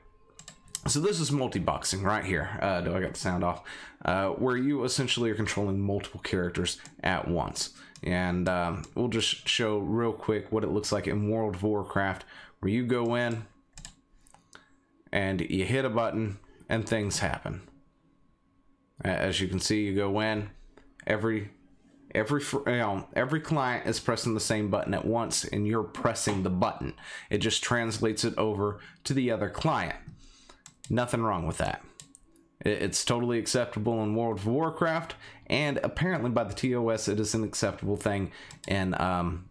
so 0.87 0.99
this 0.99 1.19
is 1.19 1.31
multi-boxing 1.31 2.03
right 2.03 2.23
here. 2.23 2.57
Uh, 2.61 2.81
do 2.81 2.95
I 2.95 3.01
got 3.01 3.13
the 3.13 3.19
sound 3.19 3.43
off? 3.43 3.63
Uh, 4.03 4.29
where 4.29 4.57
you 4.57 4.83
essentially 4.83 5.29
are 5.29 5.35
controlling 5.35 5.79
multiple 5.79 6.21
characters 6.21 6.79
at 7.03 7.27
once. 7.27 7.71
And 8.03 8.47
um, 8.47 8.85
we'll 8.95 9.07
just 9.07 9.47
show 9.47 9.79
real 9.79 10.13
quick 10.13 10.51
what 10.51 10.63
it 10.63 10.71
looks 10.71 10.91
like 10.91 11.07
in 11.07 11.29
World 11.29 11.55
of 11.55 11.63
Warcraft, 11.63 12.25
where 12.59 12.71
you 12.71 12.85
go 12.85 13.15
in 13.15 13.45
and 15.11 15.41
you 15.41 15.65
hit 15.65 15.83
a 15.83 15.89
button 15.89 16.37
and 16.69 16.87
things 16.87 17.19
happen. 17.19 17.66
As 19.03 19.39
you 19.39 19.47
can 19.47 19.59
see, 19.59 19.85
you 19.85 19.95
go 19.95 20.19
in, 20.19 20.49
every 21.05 21.49
every 22.15 22.41
you 22.41 22.63
know, 22.65 23.07
every 23.15 23.39
client 23.39 23.85
is 23.85 23.99
pressing 23.99 24.33
the 24.33 24.39
same 24.39 24.69
button 24.69 24.93
at 24.93 25.05
once 25.05 25.43
and 25.43 25.67
you're 25.67 25.83
pressing 25.83 26.43
the 26.43 26.49
button. 26.49 26.93
It 27.29 27.39
just 27.39 27.63
translates 27.63 28.23
it 28.23 28.37
over 28.37 28.79
to 29.03 29.13
the 29.13 29.31
other 29.31 29.49
client. 29.49 29.95
Nothing 30.89 31.21
wrong 31.21 31.45
with 31.45 31.57
that. 31.57 31.83
It's 32.61 33.05
totally 33.05 33.37
acceptable 33.37 34.01
in 34.03 34.15
World 34.15 34.39
of 34.39 34.47
Warcraft, 34.47 35.15
and 35.45 35.79
apparently 35.83 36.31
by 36.31 36.43
the 36.43 36.55
TOS, 36.55 37.07
it 37.07 37.19
is 37.19 37.35
an 37.35 37.43
acceptable 37.43 37.97
thing 37.97 38.31
in 38.67 38.99
um, 38.99 39.47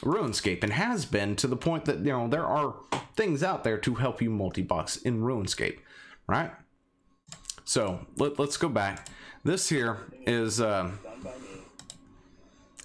RuneScape, 0.00 0.62
and 0.62 0.74
has 0.74 1.06
been 1.06 1.36
to 1.36 1.46
the 1.46 1.56
point 1.56 1.86
that 1.86 1.98
you 1.98 2.12
know 2.12 2.28
there 2.28 2.44
are 2.44 2.74
things 3.16 3.42
out 3.42 3.64
there 3.64 3.78
to 3.78 3.94
help 3.94 4.20
you 4.20 4.28
multi-box 4.28 4.98
in 4.98 5.22
RuneScape, 5.22 5.78
right? 6.26 6.52
So 7.64 8.06
let, 8.16 8.38
us 8.38 8.56
go 8.56 8.68
back. 8.68 9.08
This 9.42 9.68
here 9.68 9.98
is 10.26 10.60
uh, 10.60 10.90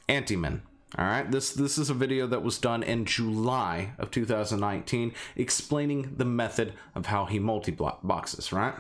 Antiman. 0.08 0.62
All 0.98 1.06
right, 1.06 1.30
this 1.30 1.52
this 1.52 1.78
is 1.78 1.92
a 1.92 1.94
video 1.94 2.26
that 2.26 2.42
was 2.42 2.58
done 2.58 2.82
in 2.82 3.06
July 3.06 3.92
of 4.00 4.10
2019, 4.10 5.14
explaining 5.36 6.16
the 6.18 6.26
method 6.26 6.74
of 6.96 7.06
how 7.06 7.26
he 7.26 7.38
multi 7.38 7.72
boxes. 7.72 8.52
Right, 8.52 8.74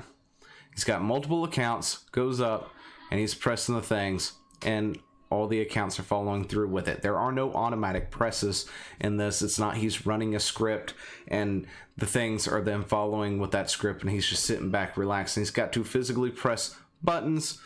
he's 0.73 0.83
got 0.83 1.03
multiple 1.03 1.43
accounts, 1.43 2.05
goes 2.11 2.41
up, 2.41 2.71
and 3.11 3.19
he's 3.19 3.35
pressing 3.35 3.75
the 3.75 3.83
things, 3.83 4.33
and 4.63 4.97
all 5.29 5.47
the 5.47 5.61
accounts 5.61 5.99
are 5.99 6.03
following 6.03 6.47
through 6.47 6.67
with 6.67 6.87
it. 6.87 7.01
There 7.01 7.17
are 7.17 7.31
no 7.31 7.53
automatic 7.53 8.09
presses 8.09 8.65
in 8.99 9.17
this. 9.17 9.41
It's 9.41 9.59
not 9.59 9.77
he's 9.77 10.05
running 10.05 10.35
a 10.35 10.39
script 10.39 10.93
and 11.27 11.67
the 11.97 12.05
things 12.05 12.47
are 12.47 12.61
then 12.61 12.83
following 12.83 13.39
with 13.39 13.51
that 13.51 13.69
script 13.69 14.01
and 14.01 14.11
he's 14.11 14.27
just 14.27 14.43
sitting 14.43 14.71
back 14.71 14.97
relaxing. 14.97 15.41
He's 15.41 15.51
got 15.51 15.71
to 15.73 15.83
physically 15.83 16.31
press 16.31 16.75
buttons 17.03 17.59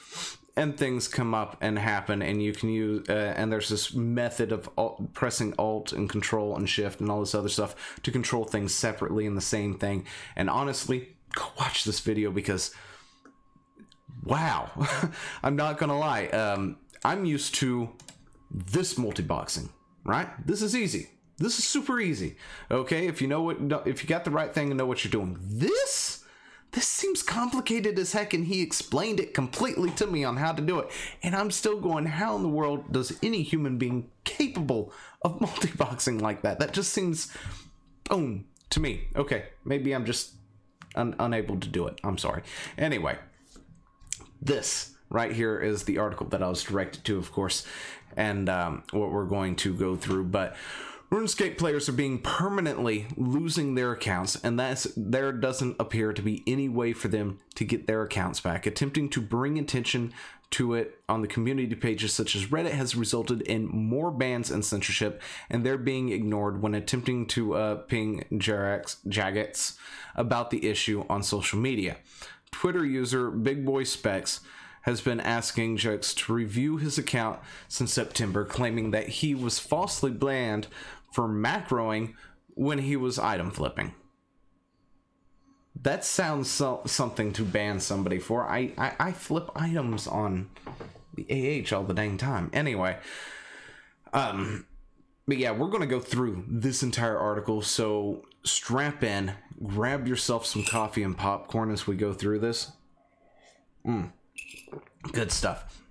and 0.56 0.78
things 0.78 1.08
come 1.08 1.34
up 1.34 1.58
and 1.62 1.80
happen 1.80 2.22
and 2.22 2.44
you 2.44 2.54
can 2.54 2.70
use 2.70 3.08
uh, 3.10 3.34
and 3.36 3.52
there's 3.52 3.70
this 3.70 3.94
method 3.94 4.52
of 4.52 4.70
alt, 4.78 5.14
pressing 5.14 5.54
alt 5.58 5.94
and 5.94 6.10
control 6.10 6.56
and 6.56 6.70
shift 6.70 7.02
and 7.02 7.10
all 7.10 7.20
this 7.20 7.34
other 7.34 7.50
stuff 7.50 8.00
to 8.04 8.12
control 8.12 8.44
things 8.44 8.74
separately 8.74 9.26
in 9.26 9.36
the 9.36 9.42
same 9.42 9.78
thing 9.78 10.06
and 10.36 10.50
honestly 10.50 11.16
go 11.34 11.46
watch 11.60 11.84
this 11.86 12.00
video 12.00 12.30
because 12.30 12.74
wow 14.24 14.70
i'm 15.44 15.56
not 15.56 15.78
gonna 15.80 15.98
lie 15.98 16.28
um, 16.28 16.78
i'm 17.06 17.26
used 17.26 17.56
to 17.56 17.90
this 18.52 18.98
multi-boxing 18.98 19.70
right 20.04 20.30
this 20.46 20.62
is 20.62 20.76
easy 20.76 21.10
this 21.38 21.58
is 21.58 21.66
super 21.66 22.00
easy 22.00 22.36
okay 22.70 23.08
if 23.08 23.22
you 23.22 23.28
know 23.28 23.42
what 23.42 23.58
if 23.88 24.04
you 24.04 24.10
got 24.10 24.24
the 24.24 24.32
right 24.32 24.54
thing 24.54 24.70
and 24.70 24.78
know 24.78 24.86
what 24.86 25.04
you're 25.04 25.12
doing 25.12 25.38
this 25.42 26.24
this 26.74 26.88
seems 26.88 27.22
complicated 27.22 28.00
as 28.00 28.14
heck, 28.14 28.34
and 28.34 28.48
he 28.48 28.62
explained 28.62 29.20
it 29.20 29.36
completely 29.36 29.92
to 29.92 30.08
me 30.08 30.24
on 30.24 30.38
how 30.38 30.52
to 30.52 30.62
do 30.62 30.80
it. 30.80 30.90
And 31.22 31.36
I'm 31.36 31.52
still 31.52 31.80
going, 31.80 32.08
how 32.08 32.36
in 32.36 32.42
the 32.42 32.50
world 32.50 32.92
does 32.92 33.16
any 33.22 33.44
human 33.44 33.78
being 33.78 34.10
capable 34.24 34.92
of 35.22 35.40
multi-boxing 35.42 36.18
like 36.18 36.42
that? 36.42 36.60
That 36.60 36.74
just 36.74 36.92
seems 36.92 37.32
boom 38.10 38.48
to 38.72 38.80
me. 38.80 39.08
Okay, 39.16 39.46
maybe 39.64 39.94
I'm 39.94 40.06
just 40.06 40.34
un- 40.96 41.16
unable 41.20 41.60
to 41.60 41.68
do 41.68 41.86
it. 41.86 42.00
I'm 42.04 42.18
sorry. 42.18 42.42
Anyway, 42.76 43.20
this 44.42 44.93
right 45.14 45.32
here 45.32 45.58
is 45.58 45.84
the 45.84 46.00
article 46.00 46.28
that 46.28 46.44
I 46.44 46.50
was 46.50 46.64
directed 46.64 47.06
to, 47.06 47.18
of 47.18 47.32
course, 47.32 47.66
and 48.18 48.50
um, 48.50 48.84
what 48.92 49.12
we're 49.12 49.26
going 49.26 49.56
to 49.58 49.74
go 49.74 49.96
through. 49.96 50.26
But 50.26 50.56
RuneScape 51.12 51.60
players 51.60 51.88
are 51.88 51.94
being 51.94 52.18
permanently 52.18 53.06
losing 53.16 53.76
their 53.76 53.92
accounts, 53.92 54.36
and 54.44 54.60
that's, 54.60 54.88
there 54.98 55.32
doesn't 55.32 55.76
appear 55.80 56.12
to 56.12 56.22
be 56.24 56.44
any 56.48 56.68
way 56.68 56.92
for 56.92 57.08
them 57.08 57.40
to 57.56 57.64
get 57.64 57.86
their 57.86 58.02
accounts 58.02 58.40
back. 58.40 58.66
Attempting 58.66 59.10
to 59.10 59.22
bring 59.22 59.60
attention 59.60 60.12
to 60.50 60.74
it 60.74 61.00
on 61.08 61.22
the 61.22 61.28
community 61.28 61.76
pages 61.76 62.14
such 62.14 62.36
as 62.36 62.46
Reddit 62.46 62.72
has 62.72 62.96
resulted 62.96 63.42
in 63.42 63.68
more 63.68 64.10
bans 64.10 64.50
and 64.50 64.66
censorship, 64.66 65.22
and 65.50 65.64
they're 65.64 65.78
being 65.78 66.10
ignored 66.10 66.62
when 66.62 66.74
attempting 66.74 67.28
to 67.28 67.54
uh, 67.54 67.76
ping 67.76 68.26
Jagex 68.32 69.78
about 70.16 70.50
the 70.50 70.68
issue 70.68 71.06
on 71.10 71.22
social 71.22 71.60
media. 71.60 71.98
Twitter 72.52 72.86
user 72.86 73.30
Big 73.30 73.66
Boy 73.66 73.84
Specs 73.84 74.42
has 74.84 75.02
been 75.02 75.20
asking 75.20 75.78
Jagex 75.78 76.16
to 76.16 76.34
review 76.34 76.78
his 76.78 76.98
account 76.98 77.40
since 77.68 77.94
September, 77.94 78.46
claiming 78.46 78.92
that 78.92 79.08
he 79.08 79.34
was 79.34 79.60
falsely 79.60 80.12
banned 80.12 80.68
for 81.12 81.28
macroing 81.28 82.14
when 82.50 82.80
he 82.80 82.96
was 82.96 83.18
item 83.18 83.52
flipping. 83.52 83.94
That 85.82 86.06
sounds 86.06 86.50
so, 86.50 86.82
something 86.86 87.34
to 87.34 87.44
ban 87.44 87.80
somebody 87.80 88.20
for. 88.20 88.48
I, 88.48 88.72
I, 88.78 88.94
I 89.00 89.12
flip 89.12 89.50
items 89.56 90.08
on 90.08 90.50
the 91.16 91.64
AH 91.66 91.76
all 91.76 91.84
the 91.84 91.94
dang 91.94 92.18
time. 92.18 92.50
Anyway, 92.54 92.98
um, 94.14 94.66
but 95.28 95.38
yeah, 95.38 95.52
we're 95.52 95.70
gonna 95.70 95.88
go 95.88 96.00
through 96.00 96.46
this 96.48 96.84
entire 96.84 97.18
article. 97.18 97.62
So 97.62 98.24
strap 98.44 99.04
in, 99.04 99.34
grab 99.66 100.08
yourself 100.08 100.46
some 100.46 100.64
coffee 100.64 101.04
and 101.04 101.18
popcorn 101.18 101.72
as 101.72 101.88
we 101.88 101.96
go 101.96 102.14
through 102.14 102.40
this. 102.40 102.72
Mm, 103.86 104.12
good 105.12 105.32
stuff 105.32 105.84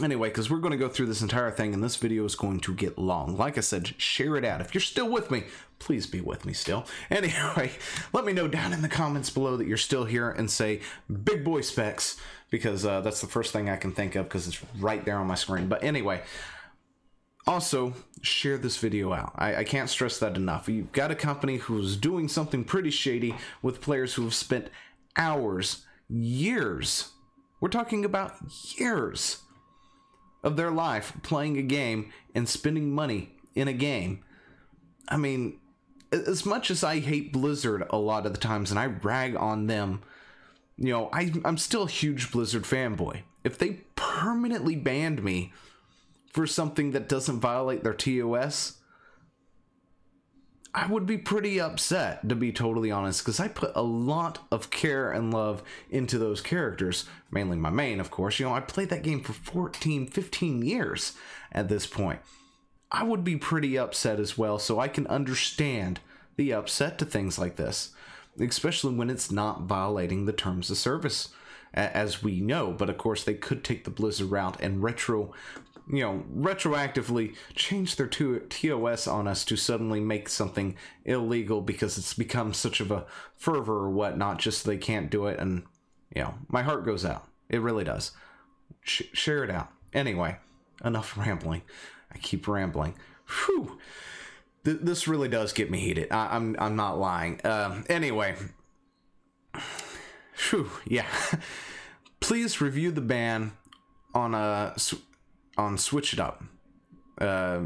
anyway, 0.00 0.28
because 0.28 0.48
we're 0.48 0.58
going 0.58 0.72
to 0.72 0.78
go 0.78 0.88
through 0.88 1.06
this 1.06 1.22
entire 1.22 1.50
thing, 1.50 1.74
and 1.74 1.82
this 1.82 1.96
video 1.96 2.24
is 2.24 2.34
going 2.34 2.60
to 2.60 2.74
get 2.74 2.98
long. 2.98 3.36
Like 3.36 3.58
I 3.58 3.60
said, 3.60 4.00
share 4.00 4.36
it 4.36 4.44
out. 4.44 4.60
If 4.60 4.74
you're 4.74 4.80
still 4.80 5.10
with 5.10 5.30
me, 5.30 5.44
please 5.78 6.06
be 6.06 6.20
with 6.20 6.44
me 6.44 6.52
still. 6.52 6.86
Anyway, 7.10 7.72
let 8.12 8.24
me 8.24 8.32
know 8.32 8.48
down 8.48 8.72
in 8.72 8.80
the 8.80 8.88
comments 8.88 9.28
below 9.28 9.56
that 9.56 9.66
you're 9.66 9.76
still 9.76 10.04
here 10.04 10.30
and 10.30 10.50
say 10.50 10.80
big 11.24 11.44
boy 11.44 11.60
specs 11.60 12.18
because 12.50 12.86
uh, 12.86 13.00
that's 13.00 13.20
the 13.20 13.26
first 13.26 13.52
thing 13.52 13.68
I 13.68 13.76
can 13.76 13.92
think 13.92 14.14
of 14.14 14.24
because 14.24 14.48
it's 14.48 14.62
right 14.78 15.04
there 15.04 15.18
on 15.18 15.26
my 15.26 15.34
screen. 15.34 15.68
But 15.68 15.84
anyway, 15.84 16.22
also 17.46 17.92
share 18.22 18.56
this 18.56 18.78
video 18.78 19.12
out. 19.12 19.32
I, 19.36 19.56
I 19.56 19.64
can't 19.64 19.90
stress 19.90 20.18
that 20.20 20.36
enough. 20.36 20.68
You've 20.68 20.92
got 20.92 21.10
a 21.10 21.14
company 21.14 21.58
who's 21.58 21.96
doing 21.96 22.28
something 22.28 22.64
pretty 22.64 22.90
shady 22.90 23.34
with 23.60 23.82
players 23.82 24.14
who 24.14 24.22
have 24.24 24.34
spent 24.34 24.68
hours, 25.16 25.84
years. 26.08 27.10
We're 27.62 27.68
talking 27.68 28.04
about 28.04 28.34
years 28.74 29.42
of 30.42 30.56
their 30.56 30.72
life 30.72 31.12
playing 31.22 31.58
a 31.58 31.62
game 31.62 32.12
and 32.34 32.48
spending 32.48 32.92
money 32.92 33.36
in 33.54 33.68
a 33.68 33.72
game. 33.72 34.24
I 35.08 35.16
mean, 35.16 35.60
as 36.10 36.44
much 36.44 36.72
as 36.72 36.82
I 36.82 36.98
hate 36.98 37.32
Blizzard 37.32 37.84
a 37.90 37.98
lot 37.98 38.26
of 38.26 38.32
the 38.32 38.40
times 38.40 38.72
and 38.72 38.80
I 38.80 38.86
rag 38.86 39.36
on 39.36 39.68
them, 39.68 40.02
you 40.76 40.90
know, 40.92 41.08
I, 41.12 41.32
I'm 41.44 41.56
still 41.56 41.84
a 41.84 41.88
huge 41.88 42.32
Blizzard 42.32 42.64
fanboy. 42.64 43.22
If 43.44 43.58
they 43.58 43.82
permanently 43.94 44.74
banned 44.74 45.22
me 45.22 45.52
for 46.32 46.48
something 46.48 46.90
that 46.90 47.08
doesn't 47.08 47.38
violate 47.38 47.84
their 47.84 47.94
TOS, 47.94 48.78
I 50.74 50.86
would 50.86 51.04
be 51.04 51.18
pretty 51.18 51.60
upset, 51.60 52.26
to 52.28 52.34
be 52.34 52.50
totally 52.50 52.90
honest, 52.90 53.22
because 53.22 53.38
I 53.38 53.48
put 53.48 53.72
a 53.74 53.82
lot 53.82 54.38
of 54.50 54.70
care 54.70 55.10
and 55.10 55.32
love 55.32 55.62
into 55.90 56.18
those 56.18 56.40
characters, 56.40 57.04
mainly 57.30 57.58
my 57.58 57.68
main, 57.68 58.00
of 58.00 58.10
course. 58.10 58.38
You 58.38 58.46
know, 58.46 58.54
I 58.54 58.60
played 58.60 58.88
that 58.88 59.02
game 59.02 59.22
for 59.22 59.34
14, 59.34 60.06
15 60.06 60.62
years 60.62 61.14
at 61.52 61.68
this 61.68 61.86
point. 61.86 62.20
I 62.90 63.04
would 63.04 63.22
be 63.22 63.36
pretty 63.36 63.78
upset 63.78 64.18
as 64.18 64.38
well, 64.38 64.58
so 64.58 64.78
I 64.78 64.88
can 64.88 65.06
understand 65.08 66.00
the 66.36 66.54
upset 66.54 66.98
to 66.98 67.04
things 67.04 67.38
like 67.38 67.56
this, 67.56 67.90
especially 68.40 68.94
when 68.94 69.10
it's 69.10 69.30
not 69.30 69.62
violating 69.62 70.24
the 70.24 70.32
terms 70.32 70.70
of 70.70 70.78
service, 70.78 71.28
as 71.74 72.22
we 72.22 72.40
know. 72.40 72.72
But 72.72 72.88
of 72.88 72.96
course, 72.96 73.24
they 73.24 73.34
could 73.34 73.62
take 73.62 73.84
the 73.84 73.90
Blizzard 73.90 74.30
route 74.30 74.58
and 74.60 74.82
retro 74.82 75.32
you 75.88 76.00
know, 76.00 76.24
retroactively 76.34 77.34
change 77.54 77.96
their 77.96 78.06
TOS 78.06 79.06
on 79.06 79.26
us 79.26 79.44
to 79.46 79.56
suddenly 79.56 80.00
make 80.00 80.28
something 80.28 80.76
illegal 81.04 81.60
because 81.60 81.98
it's 81.98 82.14
become 82.14 82.54
such 82.54 82.80
of 82.80 82.90
a 82.90 83.06
fervor 83.36 83.78
or 83.78 83.90
whatnot, 83.90 84.38
just 84.38 84.62
so 84.62 84.70
they 84.70 84.76
can't 84.76 85.10
do 85.10 85.26
it. 85.26 85.38
And, 85.38 85.64
you 86.14 86.22
know, 86.22 86.34
my 86.48 86.62
heart 86.62 86.84
goes 86.84 87.04
out. 87.04 87.26
It 87.48 87.60
really 87.60 87.84
does. 87.84 88.12
Sh- 88.82 89.02
share 89.12 89.44
it 89.44 89.50
out. 89.50 89.70
Anyway, 89.92 90.36
enough 90.84 91.16
rambling. 91.16 91.62
I 92.12 92.18
keep 92.18 92.46
rambling. 92.46 92.94
Whew. 93.46 93.78
Th- 94.64 94.78
this 94.80 95.08
really 95.08 95.28
does 95.28 95.52
get 95.52 95.70
me 95.70 95.80
heated. 95.80 96.08
I- 96.10 96.36
am 96.36 96.56
I'm, 96.58 96.66
I'm 96.66 96.76
not 96.76 96.98
lying. 96.98 97.40
Uh, 97.42 97.82
anyway. 97.88 98.36
Whew, 100.50 100.70
yeah. 100.86 101.06
Please 102.20 102.60
review 102.60 102.92
the 102.92 103.00
ban 103.00 103.52
on 104.14 104.34
a 104.34 104.74
on 105.56 105.78
Switch 105.78 106.12
It 106.12 106.20
Up. 106.20 106.42
Uh, 107.18 107.60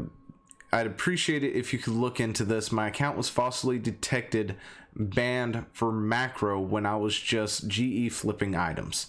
I'd 0.71 0.87
appreciate 0.87 1.43
it 1.43 1.55
if 1.55 1.71
you 1.71 1.79
could 1.79 1.93
look 1.93 2.19
into 2.19 2.43
this. 2.43 2.71
My 2.71 2.87
account 2.87 3.17
was 3.17 3.29
falsely 3.29 3.79
detected 3.79 4.57
banned 4.95 5.65
for 5.71 5.91
macro 5.91 6.59
when 6.59 6.85
I 6.85 6.97
was 6.97 7.17
just 7.17 7.67
GE 7.67 8.11
flipping 8.11 8.55
items. 8.55 9.07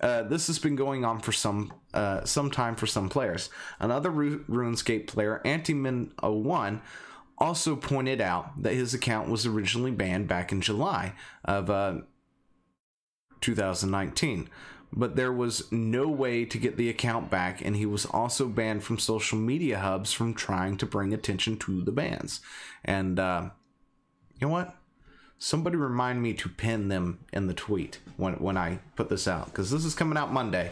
Uh, 0.00 0.22
this 0.22 0.46
has 0.46 0.58
been 0.58 0.76
going 0.76 1.04
on 1.04 1.20
for 1.20 1.32
some 1.32 1.72
uh, 1.92 2.24
some 2.24 2.50
time 2.50 2.76
for 2.76 2.86
some 2.86 3.08
players. 3.08 3.50
Another 3.80 4.10
Ru- 4.10 4.44
RuneScape 4.44 5.08
player, 5.08 5.40
Antimin01, 5.44 6.80
also 7.38 7.74
pointed 7.74 8.20
out 8.20 8.62
that 8.62 8.74
his 8.74 8.94
account 8.94 9.28
was 9.28 9.46
originally 9.46 9.90
banned 9.90 10.28
back 10.28 10.52
in 10.52 10.60
July 10.60 11.14
of 11.44 11.68
uh, 11.68 11.98
2019 13.40 14.48
but 14.92 15.16
there 15.16 15.32
was 15.32 15.70
no 15.70 16.08
way 16.08 16.44
to 16.44 16.58
get 16.58 16.76
the 16.76 16.88
account 16.88 17.30
back, 17.30 17.64
and 17.64 17.76
he 17.76 17.86
was 17.86 18.06
also 18.06 18.48
banned 18.48 18.84
from 18.84 18.98
social 18.98 19.38
media 19.38 19.78
hubs 19.78 20.12
from 20.12 20.34
trying 20.34 20.76
to 20.78 20.86
bring 20.86 21.12
attention 21.12 21.56
to 21.58 21.82
the 21.82 21.92
bans. 21.92 22.40
And 22.84 23.18
uh, 23.18 23.50
you 24.40 24.46
know 24.46 24.52
what? 24.52 24.74
Somebody 25.38 25.76
remind 25.76 26.20
me 26.22 26.34
to 26.34 26.48
pin 26.48 26.88
them 26.88 27.20
in 27.32 27.46
the 27.46 27.54
tweet 27.54 28.00
when 28.16 28.34
when 28.34 28.56
I 28.56 28.80
put 28.96 29.08
this 29.08 29.28
out 29.28 29.46
because 29.46 29.70
this 29.70 29.84
is 29.84 29.94
coming 29.94 30.18
out 30.18 30.32
Monday. 30.32 30.70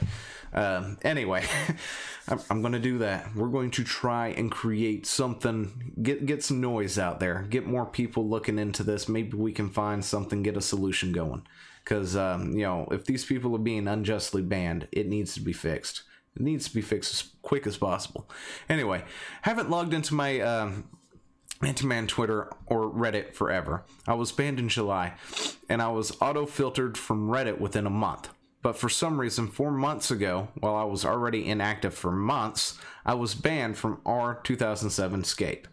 Uh, 0.56 0.94
anyway, 1.02 1.44
I'm, 2.28 2.40
I'm 2.50 2.60
going 2.62 2.72
to 2.72 2.78
do 2.78 2.98
that. 2.98 3.36
We're 3.36 3.48
going 3.48 3.70
to 3.72 3.84
try 3.84 4.28
and 4.28 4.50
create 4.50 5.06
something, 5.06 5.92
get 6.02 6.25
get 6.26 6.42
some 6.42 6.60
noise 6.60 6.98
out 6.98 7.20
there, 7.20 7.42
get 7.42 7.66
more 7.66 7.84
people 7.86 8.28
looking 8.28 8.58
into 8.58 8.82
this. 8.82 9.08
Maybe 9.08 9.36
we 9.36 9.52
can 9.52 9.68
find 9.68 10.02
something, 10.04 10.42
get 10.42 10.56
a 10.56 10.62
solution 10.62 11.12
going. 11.12 11.46
because 11.84 12.16
um, 12.16 12.52
you 12.52 12.64
know 12.64 12.88
if 12.90 13.04
these 13.04 13.25
people 13.25 13.54
are 13.54 13.60
being 13.60 13.86
unjustly 13.86 14.42
banned, 14.42 14.88
it 14.92 15.06
needs 15.08 15.34
to 15.34 15.40
be 15.40 15.52
fixed. 15.52 16.02
It 16.34 16.42
needs 16.42 16.68
to 16.68 16.75
be 16.75 16.82
fixed 16.82 17.14
as 17.14 17.30
quick 17.42 17.66
as 17.66 17.78
possible. 17.78 18.28
Anyway, 18.68 19.04
haven't 19.42 19.70
logged 19.70 19.94
into 19.94 20.14
my 20.14 20.40
um, 20.40 20.88
Antiman 21.62 22.08
Twitter 22.08 22.50
or 22.66 22.90
Reddit 22.90 23.34
forever. 23.34 23.84
I 24.06 24.14
was 24.14 24.32
banned 24.32 24.58
in 24.58 24.68
July, 24.68 25.14
and 25.68 25.80
I 25.80 25.88
was 25.88 26.16
auto 26.20 26.44
filtered 26.44 26.98
from 26.98 27.28
Reddit 27.28 27.58
within 27.58 27.86
a 27.86 27.90
month. 27.90 28.28
But 28.66 28.76
for 28.76 28.88
some 28.88 29.20
reason, 29.20 29.46
four 29.46 29.70
months 29.70 30.11
ago, 30.11 30.49
while 30.58 30.75
I 30.75 30.82
was 30.82 31.04
already 31.04 31.49
inactive 31.49 31.94
for 31.94 32.11
months, 32.11 32.76
I 33.04 33.14
was 33.14 33.32
banned 33.32 33.78
from 33.78 34.00
r/2007scape. 34.04 35.66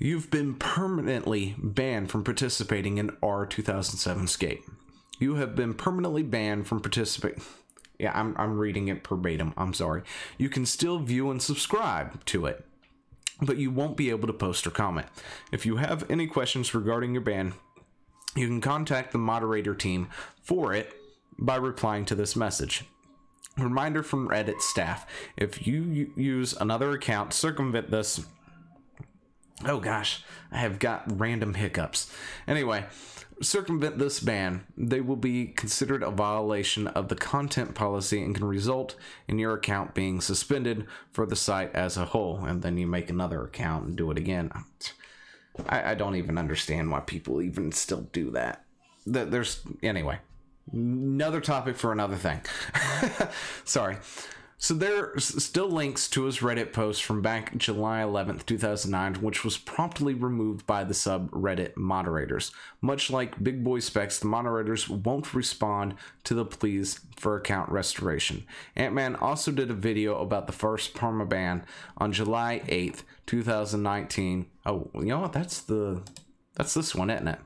You've 0.00 0.32
been 0.32 0.56
permanently 0.56 1.54
banned 1.58 2.10
from 2.10 2.24
participating 2.24 2.98
in 2.98 3.16
r/2007scape. 3.22 4.62
You 5.20 5.36
have 5.36 5.54
been 5.54 5.74
permanently 5.74 6.24
banned 6.24 6.66
from 6.66 6.80
participating. 6.80 7.44
Yeah, 8.00 8.10
I'm, 8.12 8.34
I'm 8.36 8.58
reading 8.58 8.88
it 8.88 9.06
verbatim. 9.06 9.54
I'm 9.56 9.74
sorry. 9.74 10.02
You 10.38 10.48
can 10.48 10.66
still 10.66 10.98
view 10.98 11.30
and 11.30 11.40
subscribe 11.40 12.24
to 12.24 12.46
it, 12.46 12.64
but 13.40 13.58
you 13.58 13.70
won't 13.70 13.96
be 13.96 14.10
able 14.10 14.26
to 14.26 14.32
post 14.32 14.66
or 14.66 14.70
comment. 14.70 15.06
If 15.52 15.64
you 15.66 15.76
have 15.76 16.10
any 16.10 16.26
questions 16.26 16.74
regarding 16.74 17.12
your 17.12 17.22
ban, 17.22 17.54
you 18.34 18.46
can 18.48 18.60
contact 18.60 19.12
the 19.12 19.18
moderator 19.18 19.74
team 19.74 20.08
for 20.42 20.72
it 20.72 20.94
by 21.38 21.56
replying 21.56 22.04
to 22.06 22.14
this 22.14 22.36
message. 22.36 22.84
Reminder 23.56 24.02
from 24.02 24.28
Reddit 24.28 24.60
staff 24.60 25.06
if 25.36 25.66
you 25.66 26.12
use 26.16 26.54
another 26.54 26.90
account, 26.92 27.32
circumvent 27.32 27.90
this. 27.90 28.24
Oh 29.64 29.78
gosh, 29.78 30.24
I 30.50 30.58
have 30.58 30.80
got 30.80 31.20
random 31.20 31.54
hiccups. 31.54 32.12
Anyway, 32.48 32.86
circumvent 33.40 33.98
this 33.98 34.18
ban, 34.18 34.66
they 34.76 35.00
will 35.00 35.16
be 35.16 35.46
considered 35.46 36.02
a 36.02 36.10
violation 36.10 36.88
of 36.88 37.08
the 37.08 37.14
content 37.14 37.76
policy 37.76 38.22
and 38.22 38.34
can 38.34 38.44
result 38.44 38.96
in 39.28 39.38
your 39.38 39.54
account 39.54 39.94
being 39.94 40.20
suspended 40.20 40.86
for 41.12 41.24
the 41.24 41.36
site 41.36 41.72
as 41.74 41.96
a 41.96 42.06
whole. 42.06 42.44
And 42.44 42.62
then 42.62 42.76
you 42.76 42.88
make 42.88 43.08
another 43.08 43.44
account 43.44 43.86
and 43.86 43.96
do 43.96 44.10
it 44.10 44.18
again. 44.18 44.50
I, 45.68 45.92
I 45.92 45.94
don't 45.94 46.16
even 46.16 46.38
understand 46.38 46.90
why 46.90 47.00
people 47.00 47.42
even 47.42 47.72
still 47.72 48.02
do 48.12 48.30
that. 48.32 48.64
There's 49.06 49.60
anyway, 49.82 50.18
another 50.72 51.40
topic 51.40 51.76
for 51.76 51.92
another 51.92 52.16
thing. 52.16 52.40
Sorry. 53.64 53.96
So 54.64 54.72
there's 54.72 55.44
still 55.44 55.68
links 55.68 56.08
to 56.08 56.22
his 56.22 56.38
Reddit 56.38 56.72
post 56.72 57.04
from 57.04 57.20
back 57.20 57.54
July 57.58 58.00
11th, 58.00 58.46
2009, 58.46 59.16
which 59.16 59.44
was 59.44 59.58
promptly 59.58 60.14
removed 60.14 60.66
by 60.66 60.84
the 60.84 60.94
subreddit 60.94 61.76
moderators. 61.76 62.50
Much 62.80 63.10
like 63.10 63.44
Big 63.44 63.62
Boy 63.62 63.80
Specs, 63.80 64.18
the 64.18 64.26
moderators 64.26 64.88
won't 64.88 65.34
respond 65.34 65.96
to 66.22 66.32
the 66.32 66.46
pleas 66.46 67.00
for 67.18 67.36
account 67.36 67.68
restoration. 67.68 68.46
Ant-Man 68.74 69.16
also 69.16 69.52
did 69.52 69.70
a 69.70 69.74
video 69.74 70.18
about 70.22 70.46
the 70.46 70.52
first 70.54 70.94
permaban 70.94 71.64
on 71.98 72.14
July 72.14 72.62
8th, 72.64 73.02
2019. 73.26 74.46
Oh, 74.64 74.88
you 74.94 75.04
know 75.04 75.20
what? 75.20 75.34
That's 75.34 75.60
the 75.60 76.00
that's 76.54 76.72
this 76.72 76.94
one, 76.94 77.10
isn't 77.10 77.28
it? 77.28 77.38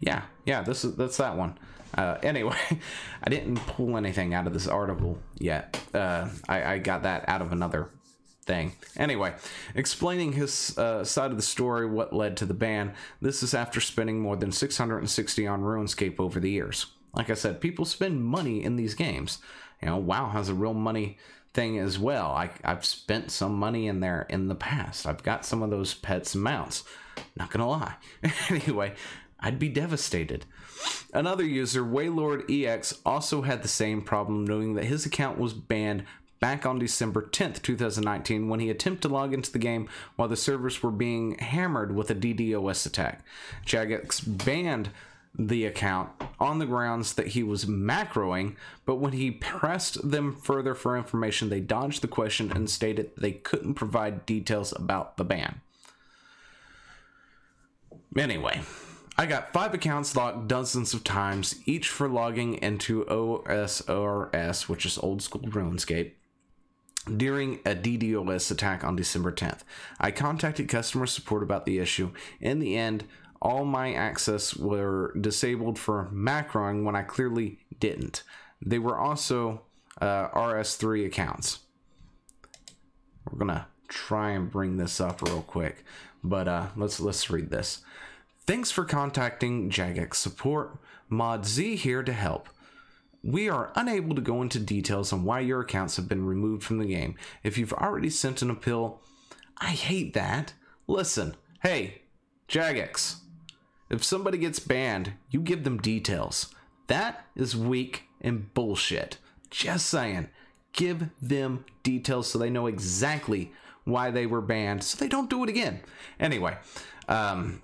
Yeah, 0.00 0.22
yeah, 0.46 0.62
this 0.62 0.86
is 0.86 0.96
that's 0.96 1.18
that 1.18 1.36
one. 1.36 1.58
Uh, 1.96 2.18
anyway, 2.22 2.56
I 3.22 3.30
didn't 3.30 3.56
pull 3.56 3.96
anything 3.96 4.34
out 4.34 4.46
of 4.46 4.52
this 4.52 4.66
article 4.66 5.18
yet. 5.38 5.80
Uh, 5.94 6.28
I, 6.48 6.74
I, 6.74 6.78
got 6.78 7.04
that 7.04 7.28
out 7.28 7.40
of 7.40 7.50
another 7.52 7.90
thing. 8.42 8.72
Anyway, 8.96 9.34
explaining 9.74 10.32
his 10.32 10.76
uh, 10.76 11.04
side 11.04 11.30
of 11.30 11.36
the 11.36 11.42
story, 11.42 11.86
what 11.86 12.12
led 12.12 12.36
to 12.38 12.46
the 12.46 12.54
ban. 12.54 12.94
This 13.20 13.42
is 13.42 13.54
after 13.54 13.80
spending 13.80 14.20
more 14.20 14.36
than 14.36 14.52
660 14.52 15.46
on 15.46 15.62
RuneScape 15.62 16.18
over 16.18 16.40
the 16.40 16.50
years. 16.50 16.86
Like 17.14 17.30
I 17.30 17.34
said, 17.34 17.60
people 17.60 17.84
spend 17.84 18.24
money 18.24 18.62
in 18.62 18.76
these 18.76 18.94
games. 18.94 19.38
You 19.82 19.88
know, 19.88 19.96
WoW 19.96 20.28
has 20.30 20.48
a 20.48 20.54
real 20.54 20.74
money 20.74 21.18
thing 21.54 21.78
as 21.78 21.98
well. 21.98 22.30
I, 22.32 22.50
I've 22.64 22.84
spent 22.84 23.30
some 23.30 23.54
money 23.54 23.86
in 23.86 24.00
there 24.00 24.26
in 24.28 24.48
the 24.48 24.54
past. 24.54 25.06
I've 25.06 25.22
got 25.22 25.44
some 25.44 25.62
of 25.62 25.70
those 25.70 25.94
pets 25.94 26.34
mounts. 26.34 26.84
Not 27.36 27.50
gonna 27.50 27.68
lie. 27.68 27.94
anyway, 28.48 28.94
I'd 29.40 29.58
be 29.58 29.68
devastated. 29.68 30.44
Another 31.12 31.44
user, 31.44 31.82
Waylord 31.82 32.50
EX, 32.50 33.00
also 33.04 33.42
had 33.42 33.62
the 33.62 33.68
same 33.68 34.02
problem, 34.02 34.46
knowing 34.46 34.74
that 34.74 34.84
his 34.84 35.06
account 35.06 35.38
was 35.38 35.54
banned 35.54 36.04
back 36.40 36.66
on 36.66 36.78
December 36.78 37.22
10th, 37.22 37.62
2019, 37.62 38.48
when 38.48 38.60
he 38.60 38.70
attempted 38.70 39.02
to 39.02 39.08
log 39.08 39.32
into 39.32 39.50
the 39.50 39.58
game 39.58 39.88
while 40.16 40.28
the 40.28 40.36
servers 40.36 40.82
were 40.82 40.90
being 40.90 41.36
hammered 41.38 41.94
with 41.94 42.10
a 42.10 42.14
DDoS 42.14 42.86
attack. 42.86 43.24
Jagex 43.66 44.22
banned 44.44 44.90
the 45.36 45.64
account 45.66 46.10
on 46.40 46.58
the 46.58 46.66
grounds 46.66 47.14
that 47.14 47.28
he 47.28 47.42
was 47.42 47.64
macroing, 47.64 48.56
but 48.84 48.96
when 48.96 49.12
he 49.12 49.30
pressed 49.30 50.10
them 50.10 50.34
further 50.34 50.74
for 50.74 50.96
information, 50.96 51.48
they 51.48 51.60
dodged 51.60 52.02
the 52.02 52.08
question 52.08 52.50
and 52.52 52.68
stated 52.68 53.10
they 53.16 53.32
couldn't 53.32 53.74
provide 53.74 54.26
details 54.26 54.72
about 54.72 55.16
the 55.16 55.24
ban. 55.24 55.60
Anyway, 58.16 58.60
I 59.20 59.26
got 59.26 59.52
five 59.52 59.74
accounts 59.74 60.14
locked 60.14 60.46
dozens 60.46 60.94
of 60.94 61.02
times, 61.02 61.56
each 61.66 61.88
for 61.88 62.08
logging 62.08 62.54
into 62.62 63.04
OSRS, 63.06 64.68
which 64.68 64.86
is 64.86 64.96
old 64.96 65.22
school 65.22 65.40
RuneScape, 65.40 66.12
during 67.16 67.54
a 67.66 67.74
DDoS 67.74 68.52
attack 68.52 68.84
on 68.84 68.94
December 68.94 69.32
10th. 69.32 69.62
I 69.98 70.12
contacted 70.12 70.68
customer 70.68 71.06
support 71.06 71.42
about 71.42 71.66
the 71.66 71.80
issue. 71.80 72.12
In 72.40 72.60
the 72.60 72.76
end, 72.76 73.06
all 73.42 73.64
my 73.64 73.92
access 73.92 74.54
were 74.54 75.12
disabled 75.20 75.80
for 75.80 76.08
macroing 76.12 76.84
when 76.84 76.94
I 76.94 77.02
clearly 77.02 77.58
didn't. 77.80 78.22
They 78.64 78.78
were 78.78 78.96
also 78.96 79.62
uh, 80.00 80.28
RS3 80.28 81.06
accounts. 81.06 81.58
We're 83.28 83.38
gonna 83.38 83.66
try 83.88 84.30
and 84.30 84.48
bring 84.48 84.76
this 84.76 85.00
up 85.00 85.22
real 85.22 85.42
quick, 85.42 85.84
but 86.22 86.46
uh, 86.46 86.66
let's 86.76 87.00
let's 87.00 87.28
read 87.30 87.50
this. 87.50 87.82
Thanks 88.48 88.70
for 88.70 88.86
contacting 88.86 89.68
Jagex 89.68 90.14
support. 90.14 90.78
Mod 91.10 91.44
Z 91.44 91.76
here 91.76 92.02
to 92.02 92.14
help. 92.14 92.48
We 93.22 93.50
are 93.50 93.74
unable 93.76 94.14
to 94.14 94.22
go 94.22 94.40
into 94.40 94.58
details 94.58 95.12
on 95.12 95.24
why 95.24 95.40
your 95.40 95.60
accounts 95.60 95.96
have 95.96 96.08
been 96.08 96.24
removed 96.24 96.64
from 96.64 96.78
the 96.78 96.86
game. 96.86 97.16
If 97.42 97.58
you've 97.58 97.74
already 97.74 98.08
sent 98.08 98.40
an 98.40 98.48
appeal, 98.48 99.02
I 99.58 99.72
hate 99.72 100.14
that. 100.14 100.54
Listen, 100.86 101.36
hey, 101.62 102.00
Jagex, 102.48 103.16
if 103.90 104.02
somebody 104.02 104.38
gets 104.38 104.60
banned, 104.60 105.12
you 105.30 105.42
give 105.42 105.64
them 105.64 105.76
details. 105.76 106.54
That 106.86 107.26
is 107.36 107.54
weak 107.54 108.04
and 108.18 108.54
bullshit. 108.54 109.18
Just 109.50 109.88
saying. 109.88 110.30
Give 110.72 111.10
them 111.20 111.66
details 111.82 112.30
so 112.30 112.38
they 112.38 112.48
know 112.48 112.66
exactly 112.66 113.52
why 113.84 114.10
they 114.10 114.24
were 114.24 114.40
banned 114.40 114.84
so 114.84 114.96
they 114.96 115.08
don't 115.08 115.28
do 115.28 115.44
it 115.44 115.50
again. 115.50 115.80
Anyway, 116.18 116.56
um, 117.08 117.60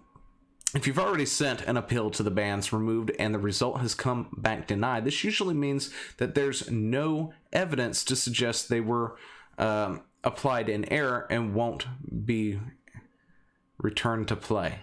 if 0.74 0.86
you've 0.86 0.98
already 0.98 1.26
sent 1.26 1.62
an 1.62 1.76
appeal 1.76 2.10
to 2.10 2.22
the 2.22 2.30
bans 2.30 2.72
removed 2.72 3.12
and 3.18 3.32
the 3.32 3.38
result 3.38 3.80
has 3.80 3.94
come 3.94 4.28
back 4.36 4.66
denied, 4.66 5.04
this 5.04 5.22
usually 5.22 5.54
means 5.54 5.90
that 6.16 6.34
there's 6.34 6.68
no 6.70 7.32
evidence 7.52 8.04
to 8.04 8.16
suggest 8.16 8.68
they 8.68 8.80
were 8.80 9.16
um, 9.56 10.02
applied 10.24 10.68
in 10.68 10.90
error 10.92 11.26
and 11.30 11.54
won't 11.54 11.86
be 12.26 12.58
returned 13.78 14.26
to 14.28 14.36
play. 14.36 14.80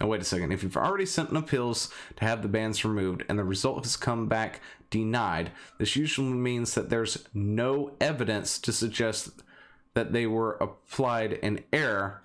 Now, 0.00 0.08
wait 0.08 0.22
a 0.22 0.24
second. 0.24 0.50
If 0.50 0.62
you've 0.62 0.76
already 0.76 1.06
sent 1.06 1.30
an 1.30 1.36
appeals 1.36 1.92
to 2.16 2.24
have 2.24 2.42
the 2.42 2.48
bans 2.48 2.84
removed 2.84 3.24
and 3.28 3.38
the 3.38 3.44
result 3.44 3.84
has 3.84 3.96
come 3.96 4.26
back 4.26 4.60
denied, 4.88 5.52
this 5.78 5.94
usually 5.94 6.32
means 6.32 6.74
that 6.74 6.90
there's 6.90 7.24
no 7.34 7.92
evidence 8.00 8.58
to 8.60 8.72
suggest 8.72 9.42
that 9.94 10.12
they 10.12 10.26
were 10.26 10.54
applied 10.54 11.34
in 11.34 11.62
error 11.72 12.22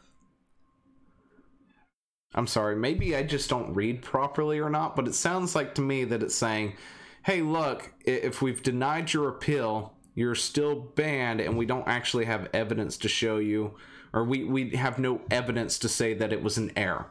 I'm 2.35 2.47
sorry, 2.47 2.75
maybe 2.75 3.15
I 3.15 3.23
just 3.23 3.49
don't 3.49 3.73
read 3.73 4.01
properly 4.01 4.59
or 4.59 4.69
not, 4.69 4.95
but 4.95 5.07
it 5.07 5.15
sounds 5.15 5.55
like 5.55 5.73
to 5.75 5.81
me 5.81 6.03
that 6.03 6.21
it's 6.21 6.35
saying, 6.35 6.75
hey, 7.23 7.41
look, 7.41 7.93
if 8.05 8.41
we've 8.41 8.61
denied 8.61 9.13
your 9.13 9.29
appeal, 9.29 9.93
you're 10.13 10.35
still 10.35 10.75
banned, 10.75 11.39
and 11.39 11.57
we 11.57 11.65
don't 11.65 11.87
actually 11.87 12.25
have 12.25 12.49
evidence 12.53 12.97
to 12.97 13.07
show 13.07 13.37
you, 13.37 13.75
or 14.13 14.25
we, 14.25 14.43
we 14.43 14.71
have 14.71 14.99
no 14.99 15.21
evidence 15.31 15.79
to 15.79 15.89
say 15.89 16.13
that 16.13 16.33
it 16.33 16.43
was 16.43 16.57
an 16.57 16.71
error. 16.75 17.07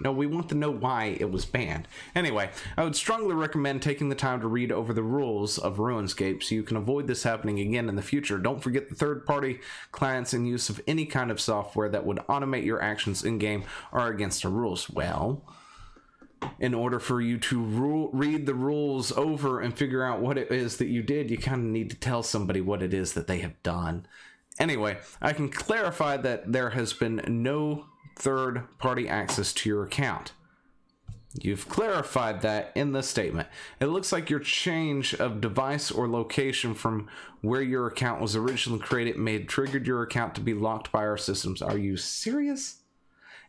No, 0.00 0.12
we 0.12 0.26
want 0.26 0.48
to 0.48 0.54
know 0.54 0.70
why 0.70 1.16
it 1.20 1.30
was 1.30 1.44
banned. 1.44 1.86
Anyway, 2.14 2.50
I 2.76 2.84
would 2.84 2.96
strongly 2.96 3.34
recommend 3.34 3.82
taking 3.82 4.08
the 4.08 4.14
time 4.14 4.40
to 4.40 4.48
read 4.48 4.72
over 4.72 4.94
the 4.94 5.02
rules 5.02 5.58
of 5.58 5.76
RuneScape 5.76 6.42
so 6.42 6.54
you 6.54 6.62
can 6.62 6.78
avoid 6.78 7.06
this 7.06 7.22
happening 7.22 7.60
again 7.60 7.88
in 7.88 7.96
the 7.96 8.02
future. 8.02 8.38
Don't 8.38 8.62
forget 8.62 8.88
the 8.88 8.94
third 8.94 9.26
party 9.26 9.60
clients 9.92 10.32
and 10.32 10.48
use 10.48 10.70
of 10.70 10.80
any 10.86 11.04
kind 11.04 11.30
of 11.30 11.40
software 11.40 11.90
that 11.90 12.06
would 12.06 12.18
automate 12.28 12.64
your 12.64 12.82
actions 12.82 13.22
in 13.22 13.38
game 13.38 13.64
are 13.92 14.08
against 14.08 14.42
the 14.42 14.48
rules. 14.48 14.88
Well, 14.88 15.42
in 16.58 16.72
order 16.72 16.98
for 16.98 17.20
you 17.20 17.36
to 17.38 17.60
rule, 17.60 18.08
read 18.14 18.46
the 18.46 18.54
rules 18.54 19.12
over 19.12 19.60
and 19.60 19.76
figure 19.76 20.02
out 20.02 20.20
what 20.20 20.38
it 20.38 20.50
is 20.50 20.78
that 20.78 20.88
you 20.88 21.02
did, 21.02 21.30
you 21.30 21.36
kind 21.36 21.60
of 21.60 21.70
need 21.70 21.90
to 21.90 21.96
tell 21.96 22.22
somebody 22.22 22.62
what 22.62 22.82
it 22.82 22.94
is 22.94 23.12
that 23.12 23.26
they 23.26 23.40
have 23.40 23.62
done. 23.62 24.06
Anyway, 24.58 24.98
I 25.20 25.32
can 25.32 25.50
clarify 25.50 26.16
that 26.18 26.52
there 26.52 26.70
has 26.70 26.92
been 26.92 27.22
no 27.28 27.86
third 28.20 28.66
party 28.78 29.08
access 29.08 29.52
to 29.54 29.68
your 29.68 29.82
account. 29.84 30.32
You've 31.40 31.68
clarified 31.68 32.42
that 32.42 32.72
in 32.74 32.92
the 32.92 33.02
statement. 33.02 33.48
It 33.78 33.86
looks 33.86 34.12
like 34.12 34.28
your 34.28 34.40
change 34.40 35.14
of 35.14 35.40
device 35.40 35.90
or 35.90 36.08
location 36.08 36.74
from 36.74 37.08
where 37.40 37.62
your 37.62 37.86
account 37.86 38.20
was 38.20 38.34
originally 38.34 38.80
created 38.80 39.16
may 39.16 39.34
have 39.34 39.46
triggered 39.46 39.86
your 39.86 40.02
account 40.02 40.34
to 40.34 40.40
be 40.40 40.54
locked 40.54 40.90
by 40.90 41.00
our 41.00 41.16
systems. 41.16 41.62
Are 41.62 41.78
you 41.78 41.96
serious? 41.96 42.79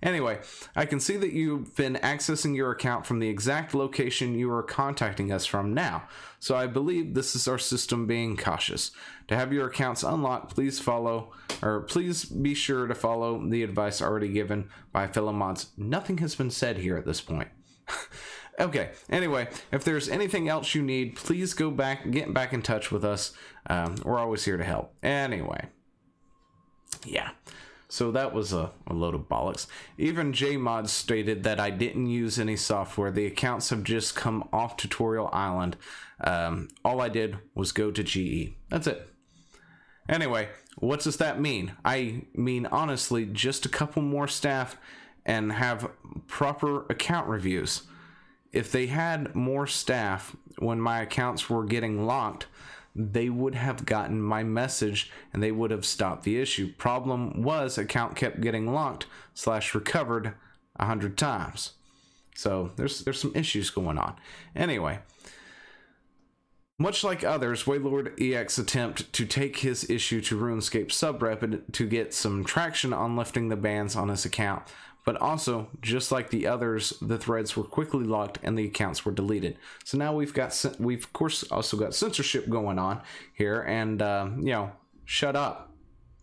Anyway, 0.03 0.39
I 0.75 0.85
can 0.85 0.99
see 0.99 1.15
that 1.17 1.33
you've 1.33 1.75
been 1.75 1.95
accessing 1.95 2.55
your 2.55 2.71
account 2.71 3.05
from 3.05 3.19
the 3.19 3.29
exact 3.29 3.75
location 3.75 4.33
you 4.33 4.51
are 4.51 4.63
contacting 4.63 5.31
us 5.31 5.45
from 5.45 5.75
now, 5.75 6.07
so 6.39 6.55
I 6.55 6.65
believe 6.65 7.13
this 7.13 7.35
is 7.35 7.47
our 7.47 7.59
system 7.59 8.07
being 8.07 8.35
cautious. 8.35 8.91
To 9.27 9.35
have 9.35 9.53
your 9.53 9.67
accounts 9.67 10.01
unlocked, 10.01 10.55
please 10.55 10.79
follow, 10.79 11.33
or 11.61 11.81
please 11.81 12.25
be 12.25 12.55
sure 12.55 12.87
to 12.87 12.95
follow 12.95 13.47
the 13.47 13.61
advice 13.61 14.01
already 14.01 14.29
given 14.29 14.69
by 14.91 15.05
fellow 15.05 15.33
mods. 15.33 15.67
Nothing 15.77 16.17
has 16.17 16.33
been 16.33 16.51
said 16.51 16.77
here 16.77 16.97
at 16.97 17.05
this 17.05 17.21
point. 17.21 17.49
okay. 18.59 18.89
Anyway, 19.09 19.47
if 19.71 19.83
there's 19.83 20.09
anything 20.09 20.49
else 20.49 20.73
you 20.73 20.81
need, 20.81 21.15
please 21.15 21.53
go 21.53 21.69
back, 21.69 22.09
get 22.09 22.33
back 22.33 22.53
in 22.53 22.63
touch 22.63 22.91
with 22.91 23.05
us. 23.05 23.33
Um, 23.67 23.95
we're 24.03 24.19
always 24.19 24.43
here 24.43 24.57
to 24.57 24.63
help. 24.63 24.95
Anyway, 25.03 25.67
yeah. 27.05 27.31
So 27.91 28.09
that 28.11 28.33
was 28.33 28.53
a, 28.53 28.71
a 28.87 28.93
load 28.93 29.15
of 29.15 29.27
bollocks. 29.27 29.67
Even 29.97 30.31
JMod 30.31 30.87
stated 30.87 31.43
that 31.43 31.59
I 31.59 31.71
didn't 31.71 32.07
use 32.07 32.39
any 32.39 32.55
software. 32.55 33.11
The 33.11 33.25
accounts 33.25 33.69
have 33.69 33.83
just 33.83 34.15
come 34.15 34.47
off 34.53 34.77
Tutorial 34.77 35.29
Island. 35.33 35.75
Um, 36.21 36.69
all 36.85 37.01
I 37.01 37.09
did 37.09 37.39
was 37.53 37.73
go 37.73 37.91
to 37.91 38.01
GE. 38.01 38.53
That's 38.69 38.87
it. 38.87 39.09
Anyway, 40.07 40.47
what 40.77 41.01
does 41.01 41.17
that 41.17 41.41
mean? 41.41 41.73
I 41.83 42.23
mean, 42.33 42.65
honestly, 42.65 43.25
just 43.25 43.65
a 43.65 43.69
couple 43.69 44.01
more 44.01 44.27
staff 44.29 44.77
and 45.25 45.51
have 45.51 45.91
proper 46.27 46.85
account 46.85 47.27
reviews. 47.27 47.81
If 48.53 48.71
they 48.71 48.87
had 48.87 49.35
more 49.35 49.67
staff 49.67 50.33
when 50.59 50.79
my 50.79 51.01
accounts 51.01 51.49
were 51.49 51.65
getting 51.65 52.05
locked, 52.05 52.47
they 52.95 53.29
would 53.29 53.55
have 53.55 53.85
gotten 53.85 54.21
my 54.21 54.43
message 54.43 55.11
and 55.33 55.41
they 55.41 55.51
would 55.51 55.71
have 55.71 55.85
stopped 55.85 56.23
the 56.23 56.39
issue. 56.39 56.73
Problem 56.77 57.41
was, 57.41 57.77
account 57.77 58.15
kept 58.15 58.41
getting 58.41 58.73
locked 58.73 59.05
slash 59.33 59.73
recovered 59.73 60.33
a 60.75 60.85
hundred 60.85 61.17
times. 61.17 61.73
So 62.35 62.71
there's 62.75 63.01
there's 63.01 63.19
some 63.19 63.33
issues 63.35 63.69
going 63.69 63.97
on. 63.97 64.15
Anyway, 64.55 64.99
much 66.81 67.03
like 67.03 67.23
others, 67.23 67.65
Waylord 67.65 68.19
EX 68.19 68.57
attempt 68.57 69.13
to 69.13 69.25
take 69.25 69.57
his 69.57 69.89
issue 69.89 70.19
to 70.21 70.39
RuneScape 70.39 70.87
subreddit 70.87 71.71
to 71.73 71.87
get 71.87 72.13
some 72.13 72.43
traction 72.43 72.91
on 72.91 73.15
lifting 73.15 73.49
the 73.49 73.55
bans 73.55 73.95
on 73.95 74.09
his 74.09 74.25
account, 74.25 74.63
but 75.03 75.19
also, 75.19 75.69
just 75.81 76.11
like 76.11 76.29
the 76.29 76.45
others, 76.47 76.93
the 77.01 77.17
threads 77.17 77.57
were 77.57 77.63
quickly 77.63 78.03
locked 78.03 78.37
and 78.43 78.57
the 78.57 78.65
accounts 78.65 79.03
were 79.03 79.11
deleted. 79.11 79.57
So 79.83 79.97
now 79.97 80.13
we've 80.13 80.33
got, 80.33 80.65
we've 80.79 81.03
of 81.03 81.13
course 81.13 81.43
also 81.51 81.75
got 81.77 81.95
censorship 81.95 82.47
going 82.49 82.77
on 82.77 83.01
here, 83.33 83.61
and 83.61 84.01
uh, 84.01 84.27
you 84.37 84.51
know, 84.51 84.71
shut 85.05 85.35
up, 85.35 85.71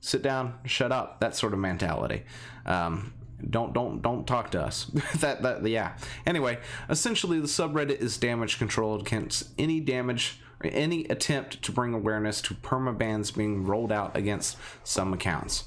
sit 0.00 0.22
down, 0.22 0.54
shut 0.64 0.92
up, 0.92 1.20
that 1.20 1.34
sort 1.34 1.54
of 1.54 1.58
mentality. 1.58 2.22
Um, 2.66 3.14
don't 3.50 3.72
don't 3.72 4.00
don't 4.00 4.26
talk 4.26 4.50
to 4.52 4.62
us. 4.62 4.84
that 5.16 5.42
that 5.42 5.66
yeah. 5.66 5.96
Anyway, 6.24 6.58
essentially 6.88 7.40
the 7.40 7.46
subreddit 7.46 8.00
is 8.00 8.16
damage 8.16 8.58
controlled 8.58 9.06
against 9.06 9.48
any 9.58 9.80
damage 9.80 10.40
or 10.62 10.70
any 10.72 11.04
attempt 11.06 11.62
to 11.62 11.72
bring 11.72 11.94
awareness 11.94 12.40
to 12.42 12.54
permabans 12.54 13.34
being 13.34 13.64
rolled 13.64 13.92
out 13.92 14.16
against 14.16 14.56
some 14.84 15.12
accounts 15.12 15.64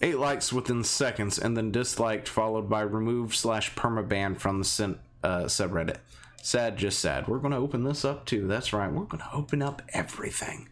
eight 0.00 0.18
likes 0.18 0.52
within 0.52 0.84
seconds, 0.84 1.38
and 1.38 1.56
then 1.56 1.72
disliked, 1.72 2.28
followed 2.28 2.68
by 2.68 2.82
removed 2.82 3.34
slash 3.34 3.74
permaban 3.74 4.38
from 4.38 4.60
the 4.60 4.98
uh, 5.22 5.44
subreddit. 5.44 5.96
Sad, 6.42 6.76
just 6.76 7.00
sad. 7.00 7.26
We're 7.26 7.38
going 7.38 7.52
to 7.52 7.58
open 7.58 7.84
this 7.84 8.04
up 8.04 8.24
too. 8.24 8.46
That's 8.46 8.72
right. 8.72 8.90
We're 8.90 9.04
going 9.04 9.22
to 9.22 9.32
open 9.32 9.60
up 9.60 9.82
everything. 9.92 10.68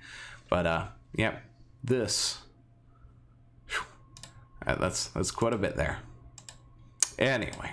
But 0.49 0.67
uh, 0.67 0.87
yeah, 1.15 1.39
this. 1.83 2.39
Whew, 3.69 3.85
that's 4.65 5.09
that's 5.09 5.31
quite 5.31 5.53
a 5.53 5.59
bit 5.59 5.77
there. 5.77 5.99
Anyway, 7.19 7.73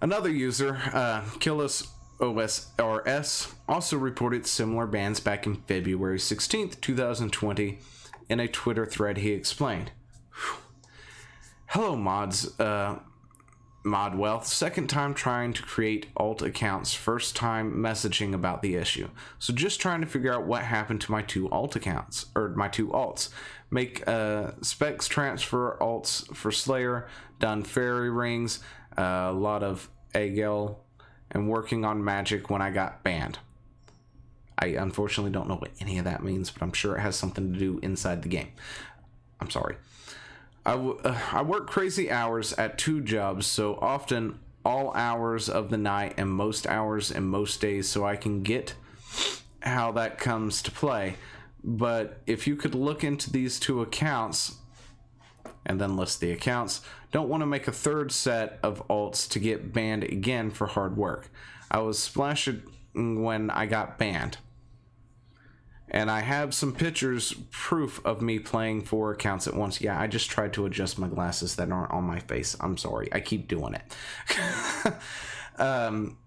another 0.00 0.30
user, 0.30 0.80
uh, 0.92 1.22
Killis 1.38 1.88
OSRS, 2.18 3.54
also 3.68 3.96
reported 3.96 4.46
similar 4.46 4.86
bans 4.86 5.20
back 5.20 5.46
in 5.46 5.56
February 5.56 6.18
16th, 6.18 6.80
2020 6.80 7.78
in 8.28 8.40
a 8.40 8.48
Twitter 8.48 8.86
thread, 8.86 9.18
he 9.18 9.32
explained 9.32 9.92
Hello, 11.68 11.96
mods. 11.96 12.58
Uh, 12.58 13.00
Mod 13.86 14.16
Wealth, 14.16 14.48
second 14.48 14.88
time 14.88 15.14
trying 15.14 15.52
to 15.52 15.62
create 15.62 16.06
alt 16.16 16.42
accounts, 16.42 16.92
first 16.92 17.36
time 17.36 17.72
messaging 17.74 18.34
about 18.34 18.60
the 18.60 18.74
issue. 18.74 19.08
So 19.38 19.52
just 19.52 19.80
trying 19.80 20.00
to 20.00 20.08
figure 20.08 20.34
out 20.34 20.44
what 20.44 20.62
happened 20.62 21.00
to 21.02 21.12
my 21.12 21.22
two 21.22 21.48
alt 21.50 21.76
accounts, 21.76 22.26
or 22.34 22.48
my 22.56 22.66
two 22.66 22.88
alts. 22.88 23.28
Make 23.70 24.06
uh, 24.08 24.52
specs 24.60 25.06
transfer 25.06 25.78
alts 25.80 26.26
for 26.34 26.50
Slayer, 26.50 27.06
done 27.38 27.62
fairy 27.62 28.10
rings, 28.10 28.58
uh, 28.98 29.28
a 29.30 29.32
lot 29.32 29.62
of 29.62 29.88
Agel, 30.14 30.78
and 31.30 31.48
working 31.48 31.84
on 31.84 32.02
magic 32.02 32.50
when 32.50 32.60
I 32.60 32.70
got 32.70 33.04
banned. 33.04 33.38
I 34.58 34.68
unfortunately 34.68 35.32
don't 35.32 35.48
know 35.48 35.56
what 35.56 35.70
any 35.80 35.98
of 35.98 36.04
that 36.04 36.22
means, 36.22 36.50
but 36.50 36.62
I'm 36.62 36.72
sure 36.72 36.96
it 36.96 37.00
has 37.00 37.16
something 37.16 37.52
to 37.52 37.58
do 37.58 37.78
inside 37.82 38.22
the 38.22 38.28
game. 38.28 38.48
I'm 39.40 39.50
sorry. 39.50 39.76
I, 40.64 40.72
w- 40.72 40.98
uh, 41.04 41.18
I 41.32 41.42
work 41.42 41.68
crazy 41.68 42.10
hours 42.10 42.52
at 42.54 42.78
two 42.78 43.00
jobs, 43.00 43.46
so 43.46 43.78
often 43.80 44.38
all 44.64 44.92
hours 44.94 45.48
of 45.48 45.70
the 45.70 45.76
night 45.76 46.14
and 46.16 46.30
most 46.30 46.66
hours 46.66 47.10
and 47.10 47.26
most 47.28 47.60
days, 47.60 47.88
so 47.88 48.04
I 48.04 48.16
can 48.16 48.42
get 48.42 48.74
how 49.60 49.92
that 49.92 50.18
comes 50.18 50.62
to 50.62 50.70
play. 50.70 51.16
But 51.62 52.20
if 52.26 52.46
you 52.46 52.56
could 52.56 52.74
look 52.74 53.04
into 53.04 53.30
these 53.30 53.60
two 53.60 53.82
accounts 53.82 54.56
and 55.64 55.80
then 55.80 55.96
list 55.96 56.20
the 56.20 56.32
accounts, 56.32 56.80
don't 57.12 57.28
want 57.28 57.42
to 57.42 57.46
make 57.46 57.68
a 57.68 57.72
third 57.72 58.10
set 58.10 58.58
of 58.62 58.86
alts 58.88 59.28
to 59.30 59.38
get 59.38 59.72
banned 59.72 60.04
again 60.04 60.50
for 60.50 60.66
hard 60.66 60.96
work. 60.96 61.28
I 61.70 61.78
was 61.78 61.98
splashed 61.98 62.54
when 62.94 63.50
I 63.50 63.66
got 63.66 63.98
banned 63.98 64.38
and 65.90 66.10
I 66.10 66.20
have 66.20 66.52
some 66.52 66.72
pictures 66.74 67.34
proof 67.50 68.04
of 68.04 68.20
me 68.20 68.38
playing 68.38 68.82
four 68.82 69.12
accounts 69.12 69.46
at 69.46 69.54
once. 69.54 69.80
Yeah, 69.80 69.98
I 69.98 70.06
just 70.06 70.28
tried 70.28 70.52
to 70.54 70.66
adjust 70.66 70.98
my 70.98 71.08
glasses 71.08 71.56
that 71.56 71.70
aren't 71.70 71.92
on 71.92 72.04
my 72.04 72.18
face. 72.20 72.56
I'm 72.60 72.76
sorry. 72.76 73.08
I 73.12 73.20
keep 73.20 73.46
doing 73.46 73.74
it. 73.74 74.92
um, 75.60 76.18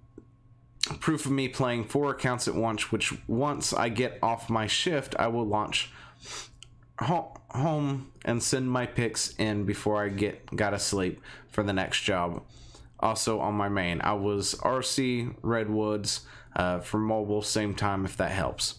proof 0.99 1.25
of 1.25 1.31
me 1.31 1.49
playing 1.49 1.85
four 1.85 2.11
accounts 2.11 2.47
at 2.47 2.55
once, 2.55 2.91
which 2.91 3.13
once 3.27 3.73
I 3.73 3.89
get 3.89 4.17
off 4.23 4.49
my 4.49 4.67
shift, 4.67 5.15
I 5.19 5.27
will 5.27 5.45
launch 5.45 5.91
home 7.01 8.11
and 8.25 8.43
send 8.43 8.69
my 8.69 8.85
pics 8.85 9.33
in 9.35 9.65
before 9.65 10.03
I 10.03 10.09
get 10.09 10.55
got 10.55 10.71
to 10.71 10.79
sleep 10.79 11.21
for 11.49 11.63
the 11.63 11.73
next 11.73 12.01
job. 12.01 12.43
Also 12.99 13.39
on 13.39 13.53
my 13.53 13.69
main, 13.69 14.01
I 14.01 14.13
was 14.13 14.55
RC 14.55 15.35
Redwoods 15.41 16.21
uh, 16.55 16.79
for 16.79 16.97
mobile, 16.97 17.41
same 17.41 17.73
time 17.73 18.05
if 18.05 18.17
that 18.17 18.31
helps. 18.31 18.75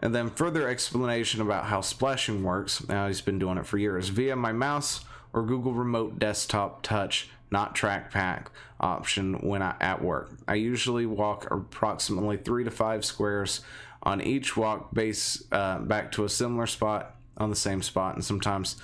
And 0.00 0.14
then 0.14 0.30
further 0.30 0.66
explanation 0.68 1.40
about 1.40 1.66
how 1.66 1.82
splashing 1.82 2.42
works. 2.42 2.86
Now 2.88 3.06
he's 3.06 3.20
been 3.20 3.38
doing 3.38 3.58
it 3.58 3.66
for 3.66 3.78
years 3.78 4.08
via 4.08 4.34
my 4.34 4.52
mouse 4.52 5.04
or 5.32 5.42
Google 5.44 5.74
Remote 5.74 6.18
Desktop 6.18 6.82
Touch, 6.82 7.28
not 7.50 7.74
trackpad 7.74 8.46
option 8.80 9.34
when 9.34 9.62
I 9.62 9.74
at 9.80 10.02
work. 10.02 10.32
I 10.48 10.54
usually 10.54 11.06
walk 11.06 11.50
approximately 11.50 12.38
three 12.38 12.64
to 12.64 12.70
five 12.70 13.04
squares 13.04 13.60
on 14.02 14.22
each 14.22 14.56
walk, 14.56 14.94
base 14.94 15.44
uh, 15.52 15.78
back 15.78 16.12
to 16.12 16.24
a 16.24 16.28
similar 16.28 16.66
spot 16.66 17.14
on 17.36 17.50
the 17.50 17.56
same 17.56 17.82
spot, 17.82 18.14
and 18.14 18.24
sometimes 18.24 18.76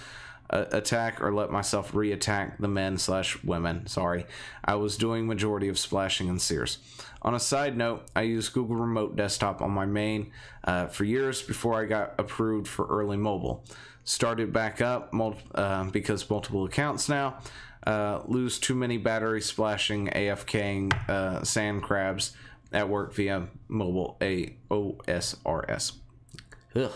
attack 0.51 1.21
or 1.23 1.33
let 1.33 1.51
myself 1.51 1.95
re-attack 1.95 2.59
the 2.59 2.69
men 2.69 2.99
slash 2.99 3.43
women. 3.43 3.87
Sorry, 3.87 4.27
I 4.65 4.77
was 4.77 4.97
doing 4.97 5.27
majority 5.27 5.69
of 5.69 5.79
splashing 5.79 6.29
in 6.29 6.39
Seers. 6.39 6.79
On 7.23 7.35
a 7.35 7.41
side 7.41 7.77
note, 7.77 8.07
I 8.15 8.23
used 8.23 8.53
Google 8.53 8.77
Remote 8.77 9.17
Desktop 9.17 9.61
on 9.61 9.73
my 9.73 9.87
main 9.87 10.31
uh, 10.65 10.87
for 10.87 11.05
years 11.05 11.43
before 11.43 11.81
I 11.81 11.85
got 11.85 12.15
approved 12.19 12.69
for 12.69 12.87
early 12.87 13.17
mobile. 13.17 13.65
Started 14.05 14.53
back 14.53 14.81
up 14.81 15.13
mul- 15.13 15.39
uh, 15.55 15.85
because 15.91 16.29
multiple 16.31 16.65
accounts 16.65 17.09
now. 17.09 17.39
Uh, 17.85 18.21
lose 18.27 18.59
too 18.59 18.75
many 18.75 18.99
battery 18.99 19.41
splashing 19.41 20.09
AFKing 20.09 21.09
uh, 21.09 21.45
sand 21.45 21.83
crabs 21.83 22.37
at 22.73 22.89
work 22.89 23.15
via 23.15 23.47
mobile 23.69 24.17
AOSRS. 24.21 25.93
Ugh, 26.75 26.93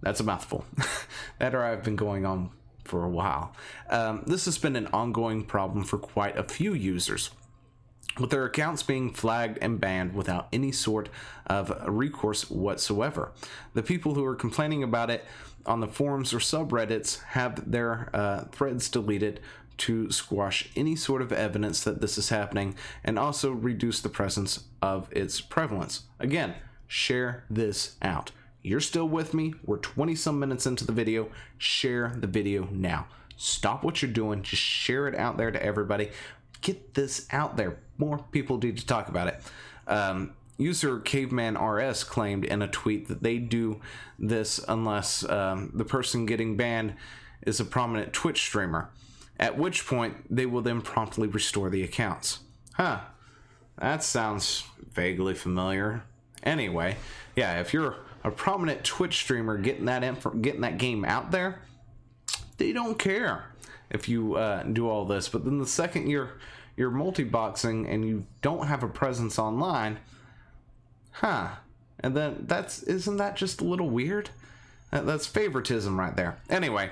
that's 0.00 0.20
a 0.20 0.24
mouthful. 0.24 0.64
that 1.38 1.54
or 1.54 1.62
I've 1.62 1.82
been 1.82 1.96
going 1.96 2.26
on 2.26 2.50
for 2.84 3.04
a 3.04 3.08
while. 3.08 3.54
Um, 3.90 4.22
this 4.26 4.44
has 4.46 4.58
been 4.58 4.76
an 4.76 4.88
ongoing 4.92 5.44
problem 5.44 5.84
for 5.84 5.98
quite 5.98 6.36
a 6.36 6.44
few 6.44 6.74
users. 6.74 7.30
with 8.18 8.30
their 8.30 8.44
accounts 8.44 8.82
being 8.82 9.10
flagged 9.10 9.58
and 9.62 9.80
banned 9.80 10.14
without 10.14 10.48
any 10.52 10.70
sort 10.70 11.08
of 11.46 11.72
recourse 11.86 12.50
whatsoever. 12.50 13.32
The 13.74 13.82
people 13.82 14.14
who 14.14 14.24
are 14.24 14.34
complaining 14.34 14.82
about 14.82 15.10
it 15.10 15.24
on 15.64 15.80
the 15.80 15.86
forums 15.88 16.34
or 16.34 16.38
subreddits 16.38 17.22
have 17.22 17.70
their 17.70 18.10
uh, 18.12 18.44
threads 18.52 18.90
deleted 18.90 19.40
to 19.78 20.10
squash 20.10 20.68
any 20.76 20.94
sort 20.94 21.22
of 21.22 21.32
evidence 21.32 21.82
that 21.84 22.00
this 22.00 22.18
is 22.18 22.28
happening 22.28 22.74
and 23.02 23.18
also 23.18 23.50
reduce 23.50 24.00
the 24.00 24.08
presence 24.08 24.64
of 24.82 25.08
its 25.10 25.40
prevalence. 25.40 26.02
Again, 26.20 26.54
share 26.86 27.44
this 27.48 27.96
out. 28.02 28.32
You're 28.62 28.80
still 28.80 29.08
with 29.08 29.34
me. 29.34 29.54
We're 29.64 29.78
20 29.78 30.14
some 30.14 30.38
minutes 30.38 30.66
into 30.66 30.86
the 30.86 30.92
video. 30.92 31.28
Share 31.58 32.12
the 32.16 32.26
video 32.26 32.68
now. 32.70 33.06
Stop 33.36 33.82
what 33.82 34.02
you're 34.02 34.10
doing. 34.10 34.42
Just 34.42 34.62
share 34.62 35.08
it 35.08 35.16
out 35.16 35.36
there 35.36 35.50
to 35.50 35.62
everybody. 35.62 36.10
Get 36.60 36.94
this 36.94 37.26
out 37.32 37.56
there. 37.56 37.78
More 37.98 38.18
people 38.30 38.58
need 38.58 38.78
to 38.78 38.86
talk 38.86 39.08
about 39.08 39.28
it. 39.28 39.42
Um, 39.88 40.34
user 40.58 41.00
Caveman 41.00 41.58
RS 41.58 42.04
claimed 42.04 42.44
in 42.44 42.62
a 42.62 42.68
tweet 42.68 43.08
that 43.08 43.22
they 43.22 43.38
do 43.38 43.80
this 44.18 44.60
unless 44.68 45.28
um, 45.28 45.72
the 45.74 45.84
person 45.84 46.24
getting 46.24 46.56
banned 46.56 46.94
is 47.42 47.58
a 47.58 47.64
prominent 47.64 48.12
Twitch 48.12 48.40
streamer, 48.40 48.90
at 49.40 49.58
which 49.58 49.86
point 49.86 50.14
they 50.30 50.46
will 50.46 50.62
then 50.62 50.80
promptly 50.80 51.26
restore 51.26 51.68
the 51.68 51.82
accounts. 51.82 52.40
Huh. 52.74 53.00
That 53.78 54.04
sounds 54.04 54.64
vaguely 54.92 55.34
familiar. 55.34 56.04
Anyway, 56.44 56.96
yeah, 57.34 57.60
if 57.60 57.72
you're 57.72 57.96
a 58.24 58.30
prominent 58.30 58.84
Twitch 58.84 59.16
streamer 59.16 59.58
getting 59.58 59.86
that 59.86 60.02
getting 60.42 60.60
that 60.60 60.78
game 60.78 61.04
out 61.04 61.30
there, 61.30 61.60
they 62.58 62.72
don't 62.72 62.98
care 62.98 63.46
if 63.90 64.08
you 64.08 64.36
uh, 64.36 64.62
do 64.62 64.88
all 64.88 65.04
this. 65.04 65.28
But 65.28 65.44
then 65.44 65.58
the 65.58 65.66
second 65.66 66.08
you're 66.08 66.38
you're 66.76 66.90
multi-boxing 66.90 67.86
and 67.86 68.04
you 68.04 68.26
don't 68.40 68.66
have 68.66 68.82
a 68.82 68.88
presence 68.88 69.38
online, 69.38 69.98
huh? 71.12 71.48
And 72.00 72.16
then 72.16 72.44
that's 72.46 72.82
isn't 72.82 73.16
that 73.18 73.36
just 73.36 73.60
a 73.60 73.64
little 73.64 73.90
weird? 73.90 74.30
That's 74.90 75.26
favoritism 75.26 75.98
right 75.98 76.14
there. 76.14 76.38
Anyway, 76.50 76.90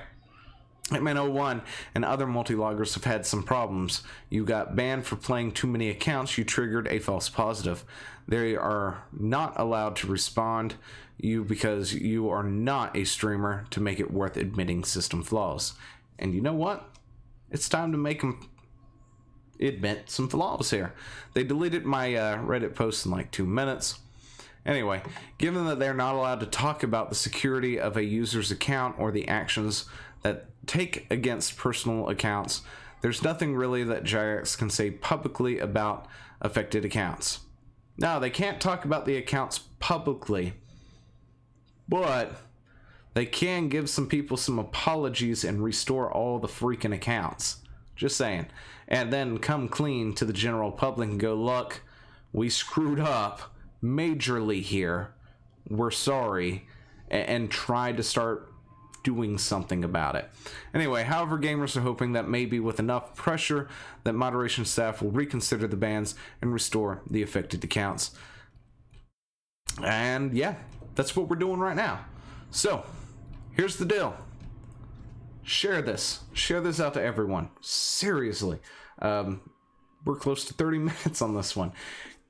Hitman 0.89 1.33
01 1.33 1.63
and 1.95 2.05
other 2.05 2.27
multi-loggers 2.27 2.95
have 2.95 3.05
had 3.05 3.27
some 3.27 3.43
problems. 3.43 4.03
You 4.29 4.45
got 4.45 4.75
banned 4.75 5.07
for 5.07 5.17
playing 5.17 5.53
too 5.53 5.67
many 5.67 5.91
accounts. 5.91 6.39
You 6.39 6.45
triggered 6.45 6.89
a 6.89 6.99
false 6.99 7.29
positive. 7.29 7.85
They 8.27 8.57
are 8.57 9.05
not 9.13 9.59
allowed 9.59 9.97
to 9.97 10.07
respond 10.07 10.75
you 11.25 11.45
because 11.45 11.95
you 11.95 12.29
are 12.31 12.43
not 12.43 12.97
a 12.97 13.05
streamer 13.05 13.67
to 13.71 13.81
make 13.81 14.01
it 14.01 14.13
worth 14.13 14.37
admitting 14.37 14.85
system 14.85 15.23
flaws. 15.23 15.75
And 16.19 16.35
you 16.35 16.41
know 16.41 16.55
what? 16.55 16.89
It's 17.51 17.69
time 17.69 17.93
to 17.93 17.99
make 17.99 18.21
them 18.21 18.49
admit 19.61 20.11
some 20.11 20.29
flaws 20.29 20.71
here. 20.71 20.95
They 21.35 21.45
deleted 21.45 21.85
my 21.85 22.15
uh, 22.15 22.39
Reddit 22.39 22.75
post 22.75 23.05
in 23.05 23.13
like 23.13 23.31
two 23.31 23.47
minutes. 23.47 23.99
Anyway, 24.65 25.03
given 25.39 25.67
that 25.67 25.79
they're 25.79 25.95
not 25.95 26.15
allowed 26.15 26.41
to 26.41 26.47
talk 26.47 26.83
about 26.83 27.09
the 27.09 27.15
security 27.15 27.79
of 27.79 27.97
a 27.97 28.05
user's 28.05 28.51
account 28.51 28.97
or 28.99 29.11
the 29.11 29.27
actions 29.27 29.87
that 30.23 30.47
take 30.67 31.07
against 31.11 31.57
personal 31.57 32.09
accounts, 32.09 32.63
there's 33.01 33.23
nothing 33.23 33.57
really 33.57 33.83
that 33.85 34.05
Jagex 34.05 34.57
can 34.59 34.69
say 34.69 34.91
publicly 34.91 35.59
about 35.59 36.07
affected 36.43 36.85
accounts. 36.85 37.41
Now, 37.97 38.19
they 38.19 38.31
can't 38.31 38.61
talk 38.61 38.85
about 38.85 39.07
the 39.07 39.17
accounts 39.17 39.61
publicly, 39.79 40.55
but 41.91 42.41
they 43.15 43.27
can 43.27 43.69
give 43.69 43.91
some 43.91 44.07
people 44.07 44.37
some 44.37 44.59
apologies 44.59 45.45
and 45.45 45.63
restore 45.63 46.11
all 46.11 46.39
the 46.39 46.49
freaking 46.49 46.95
accounts. 46.95 47.59
Just 47.97 48.17
saying. 48.17 48.47
And 48.89 49.13
then 49.13 49.39
come 49.39 49.69
clean 49.69 50.15
to 50.15 50.25
the 50.25 50.33
general 50.33 50.71
public 50.71 51.11
and 51.11 51.21
go, 51.21 51.35
look, 51.35 51.83
we 52.33 52.49
screwed 52.49 53.01
up 53.01 53.55
majorly 53.83 54.63
here. 54.63 55.13
We're 55.69 55.91
sorry. 55.91 56.67
And, 57.11 57.51
try 57.51 57.91
to 57.91 58.05
start 58.05 58.53
doing 59.03 59.37
something 59.37 59.83
about 59.83 60.15
it. 60.15 60.31
Anyway, 60.73 61.03
however, 61.03 61.39
gamers 61.41 61.77
are 61.77 61.81
hoping 61.81 62.13
that 62.13 62.29
maybe 62.29 62.61
with 62.61 62.79
enough 62.79 63.17
pressure 63.17 63.69
that 64.05 64.13
moderation 64.13 64.65
staff 64.65 65.03
will 65.03 65.11
reconsider 65.11 65.67
the 65.67 65.77
bans 65.77 66.15
and 66.41 66.53
restore 66.53 67.03
the 67.11 67.21
affected 67.23 67.65
accounts. 67.65 68.13
And 69.83 70.33
yeah, 70.35 70.55
that's 70.95 71.17
what 71.17 71.29
we're 71.29 71.37
doing 71.37 71.61
right 71.61 71.77
now. 71.77 72.05
So, 72.51 72.85
here's 73.53 73.77
the 73.77 73.85
deal. 73.85 74.17
Share 75.43 75.83
this. 75.83 76.21
Share 76.33 76.61
this 76.61 76.81
out 76.81 76.95
to 76.95 77.03
everyone. 77.03 77.51
Seriously. 77.61 78.59
Um, 79.01 79.41
we're 80.05 80.17
close 80.17 80.45
to 80.47 80.55
30 80.55 80.79
minutes 80.79 81.23
on 81.23 81.35
this 81.35 81.57
one. 81.57 81.73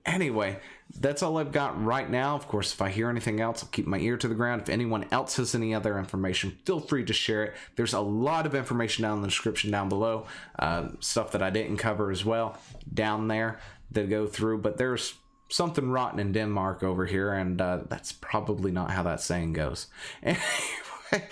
Anyway, 0.06 0.58
that's 0.98 1.22
all 1.22 1.38
I've 1.38 1.52
got 1.52 1.82
right 1.82 2.08
now. 2.08 2.34
Of 2.34 2.48
course, 2.48 2.72
if 2.72 2.80
I 2.80 2.88
hear 2.88 3.10
anything 3.10 3.40
else, 3.40 3.62
I'll 3.62 3.68
keep 3.68 3.86
my 3.86 3.98
ear 3.98 4.16
to 4.16 4.28
the 4.28 4.34
ground. 4.34 4.62
If 4.62 4.68
anyone 4.68 5.06
else 5.12 5.36
has 5.36 5.54
any 5.54 5.74
other 5.74 5.98
information, 5.98 6.58
feel 6.64 6.80
free 6.80 7.04
to 7.04 7.12
share 7.12 7.44
it. 7.44 7.54
There's 7.76 7.92
a 7.92 8.00
lot 8.00 8.46
of 8.46 8.54
information 8.54 9.02
down 9.02 9.16
in 9.16 9.22
the 9.22 9.28
description 9.28 9.70
down 9.70 9.88
below, 9.88 10.26
uh, 10.58 10.88
stuff 11.00 11.32
that 11.32 11.42
I 11.42 11.50
didn't 11.50 11.76
cover 11.76 12.10
as 12.10 12.24
well 12.24 12.58
down 12.92 13.28
there 13.28 13.60
to 13.92 14.04
go 14.04 14.26
through. 14.26 14.58
But 14.58 14.78
there's 14.78 15.14
something 15.50 15.90
rotten 15.90 16.18
in 16.18 16.32
Denmark 16.32 16.82
over 16.82 17.04
here, 17.04 17.32
and 17.32 17.60
uh, 17.60 17.80
that's 17.88 18.12
probably 18.12 18.70
not 18.70 18.90
how 18.92 19.02
that 19.02 19.20
saying 19.20 19.52
goes. 19.52 19.86
Anyway, 21.12 21.28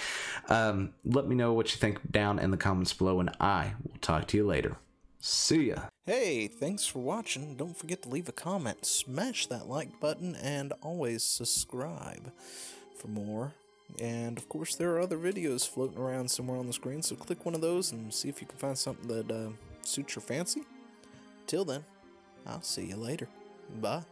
um, 0.48 0.92
let 1.04 1.28
me 1.28 1.36
know 1.36 1.52
what 1.52 1.72
you 1.72 1.78
think 1.78 2.10
down 2.10 2.40
in 2.40 2.50
the 2.50 2.56
comments 2.56 2.92
below, 2.92 3.20
and 3.20 3.30
I 3.38 3.74
will 3.84 3.98
talk 4.00 4.26
to 4.26 4.36
you 4.36 4.44
later. 4.44 4.76
See 5.20 5.68
ya. 5.68 5.82
Hey, 6.04 6.48
thanks 6.48 6.84
for 6.84 6.98
watching. 6.98 7.54
Don't 7.54 7.76
forget 7.76 8.02
to 8.02 8.08
leave 8.08 8.28
a 8.28 8.32
comment, 8.32 8.84
smash 8.84 9.46
that 9.46 9.68
like 9.68 10.00
button, 10.00 10.34
and 10.34 10.72
always 10.82 11.22
subscribe 11.22 12.32
for 12.96 13.06
more. 13.06 13.52
And 14.00 14.36
of 14.36 14.48
course, 14.48 14.74
there 14.74 14.90
are 14.96 15.00
other 15.00 15.16
videos 15.16 15.68
floating 15.68 15.98
around 15.98 16.30
somewhere 16.30 16.58
on 16.58 16.66
the 16.66 16.72
screen, 16.72 17.02
so 17.02 17.14
click 17.14 17.44
one 17.44 17.54
of 17.54 17.60
those 17.60 17.92
and 17.92 18.12
see 18.12 18.28
if 18.28 18.40
you 18.40 18.46
can 18.46 18.58
find 18.58 18.76
something 18.76 19.08
that 19.08 19.30
uh, 19.30 19.50
suits 19.82 20.16
your 20.16 20.22
fancy. 20.22 20.62
Till 21.46 21.64
then, 21.64 21.84
I'll 22.46 22.62
see 22.62 22.86
you 22.86 22.96
later. 22.96 23.28
Ba? 23.68 24.04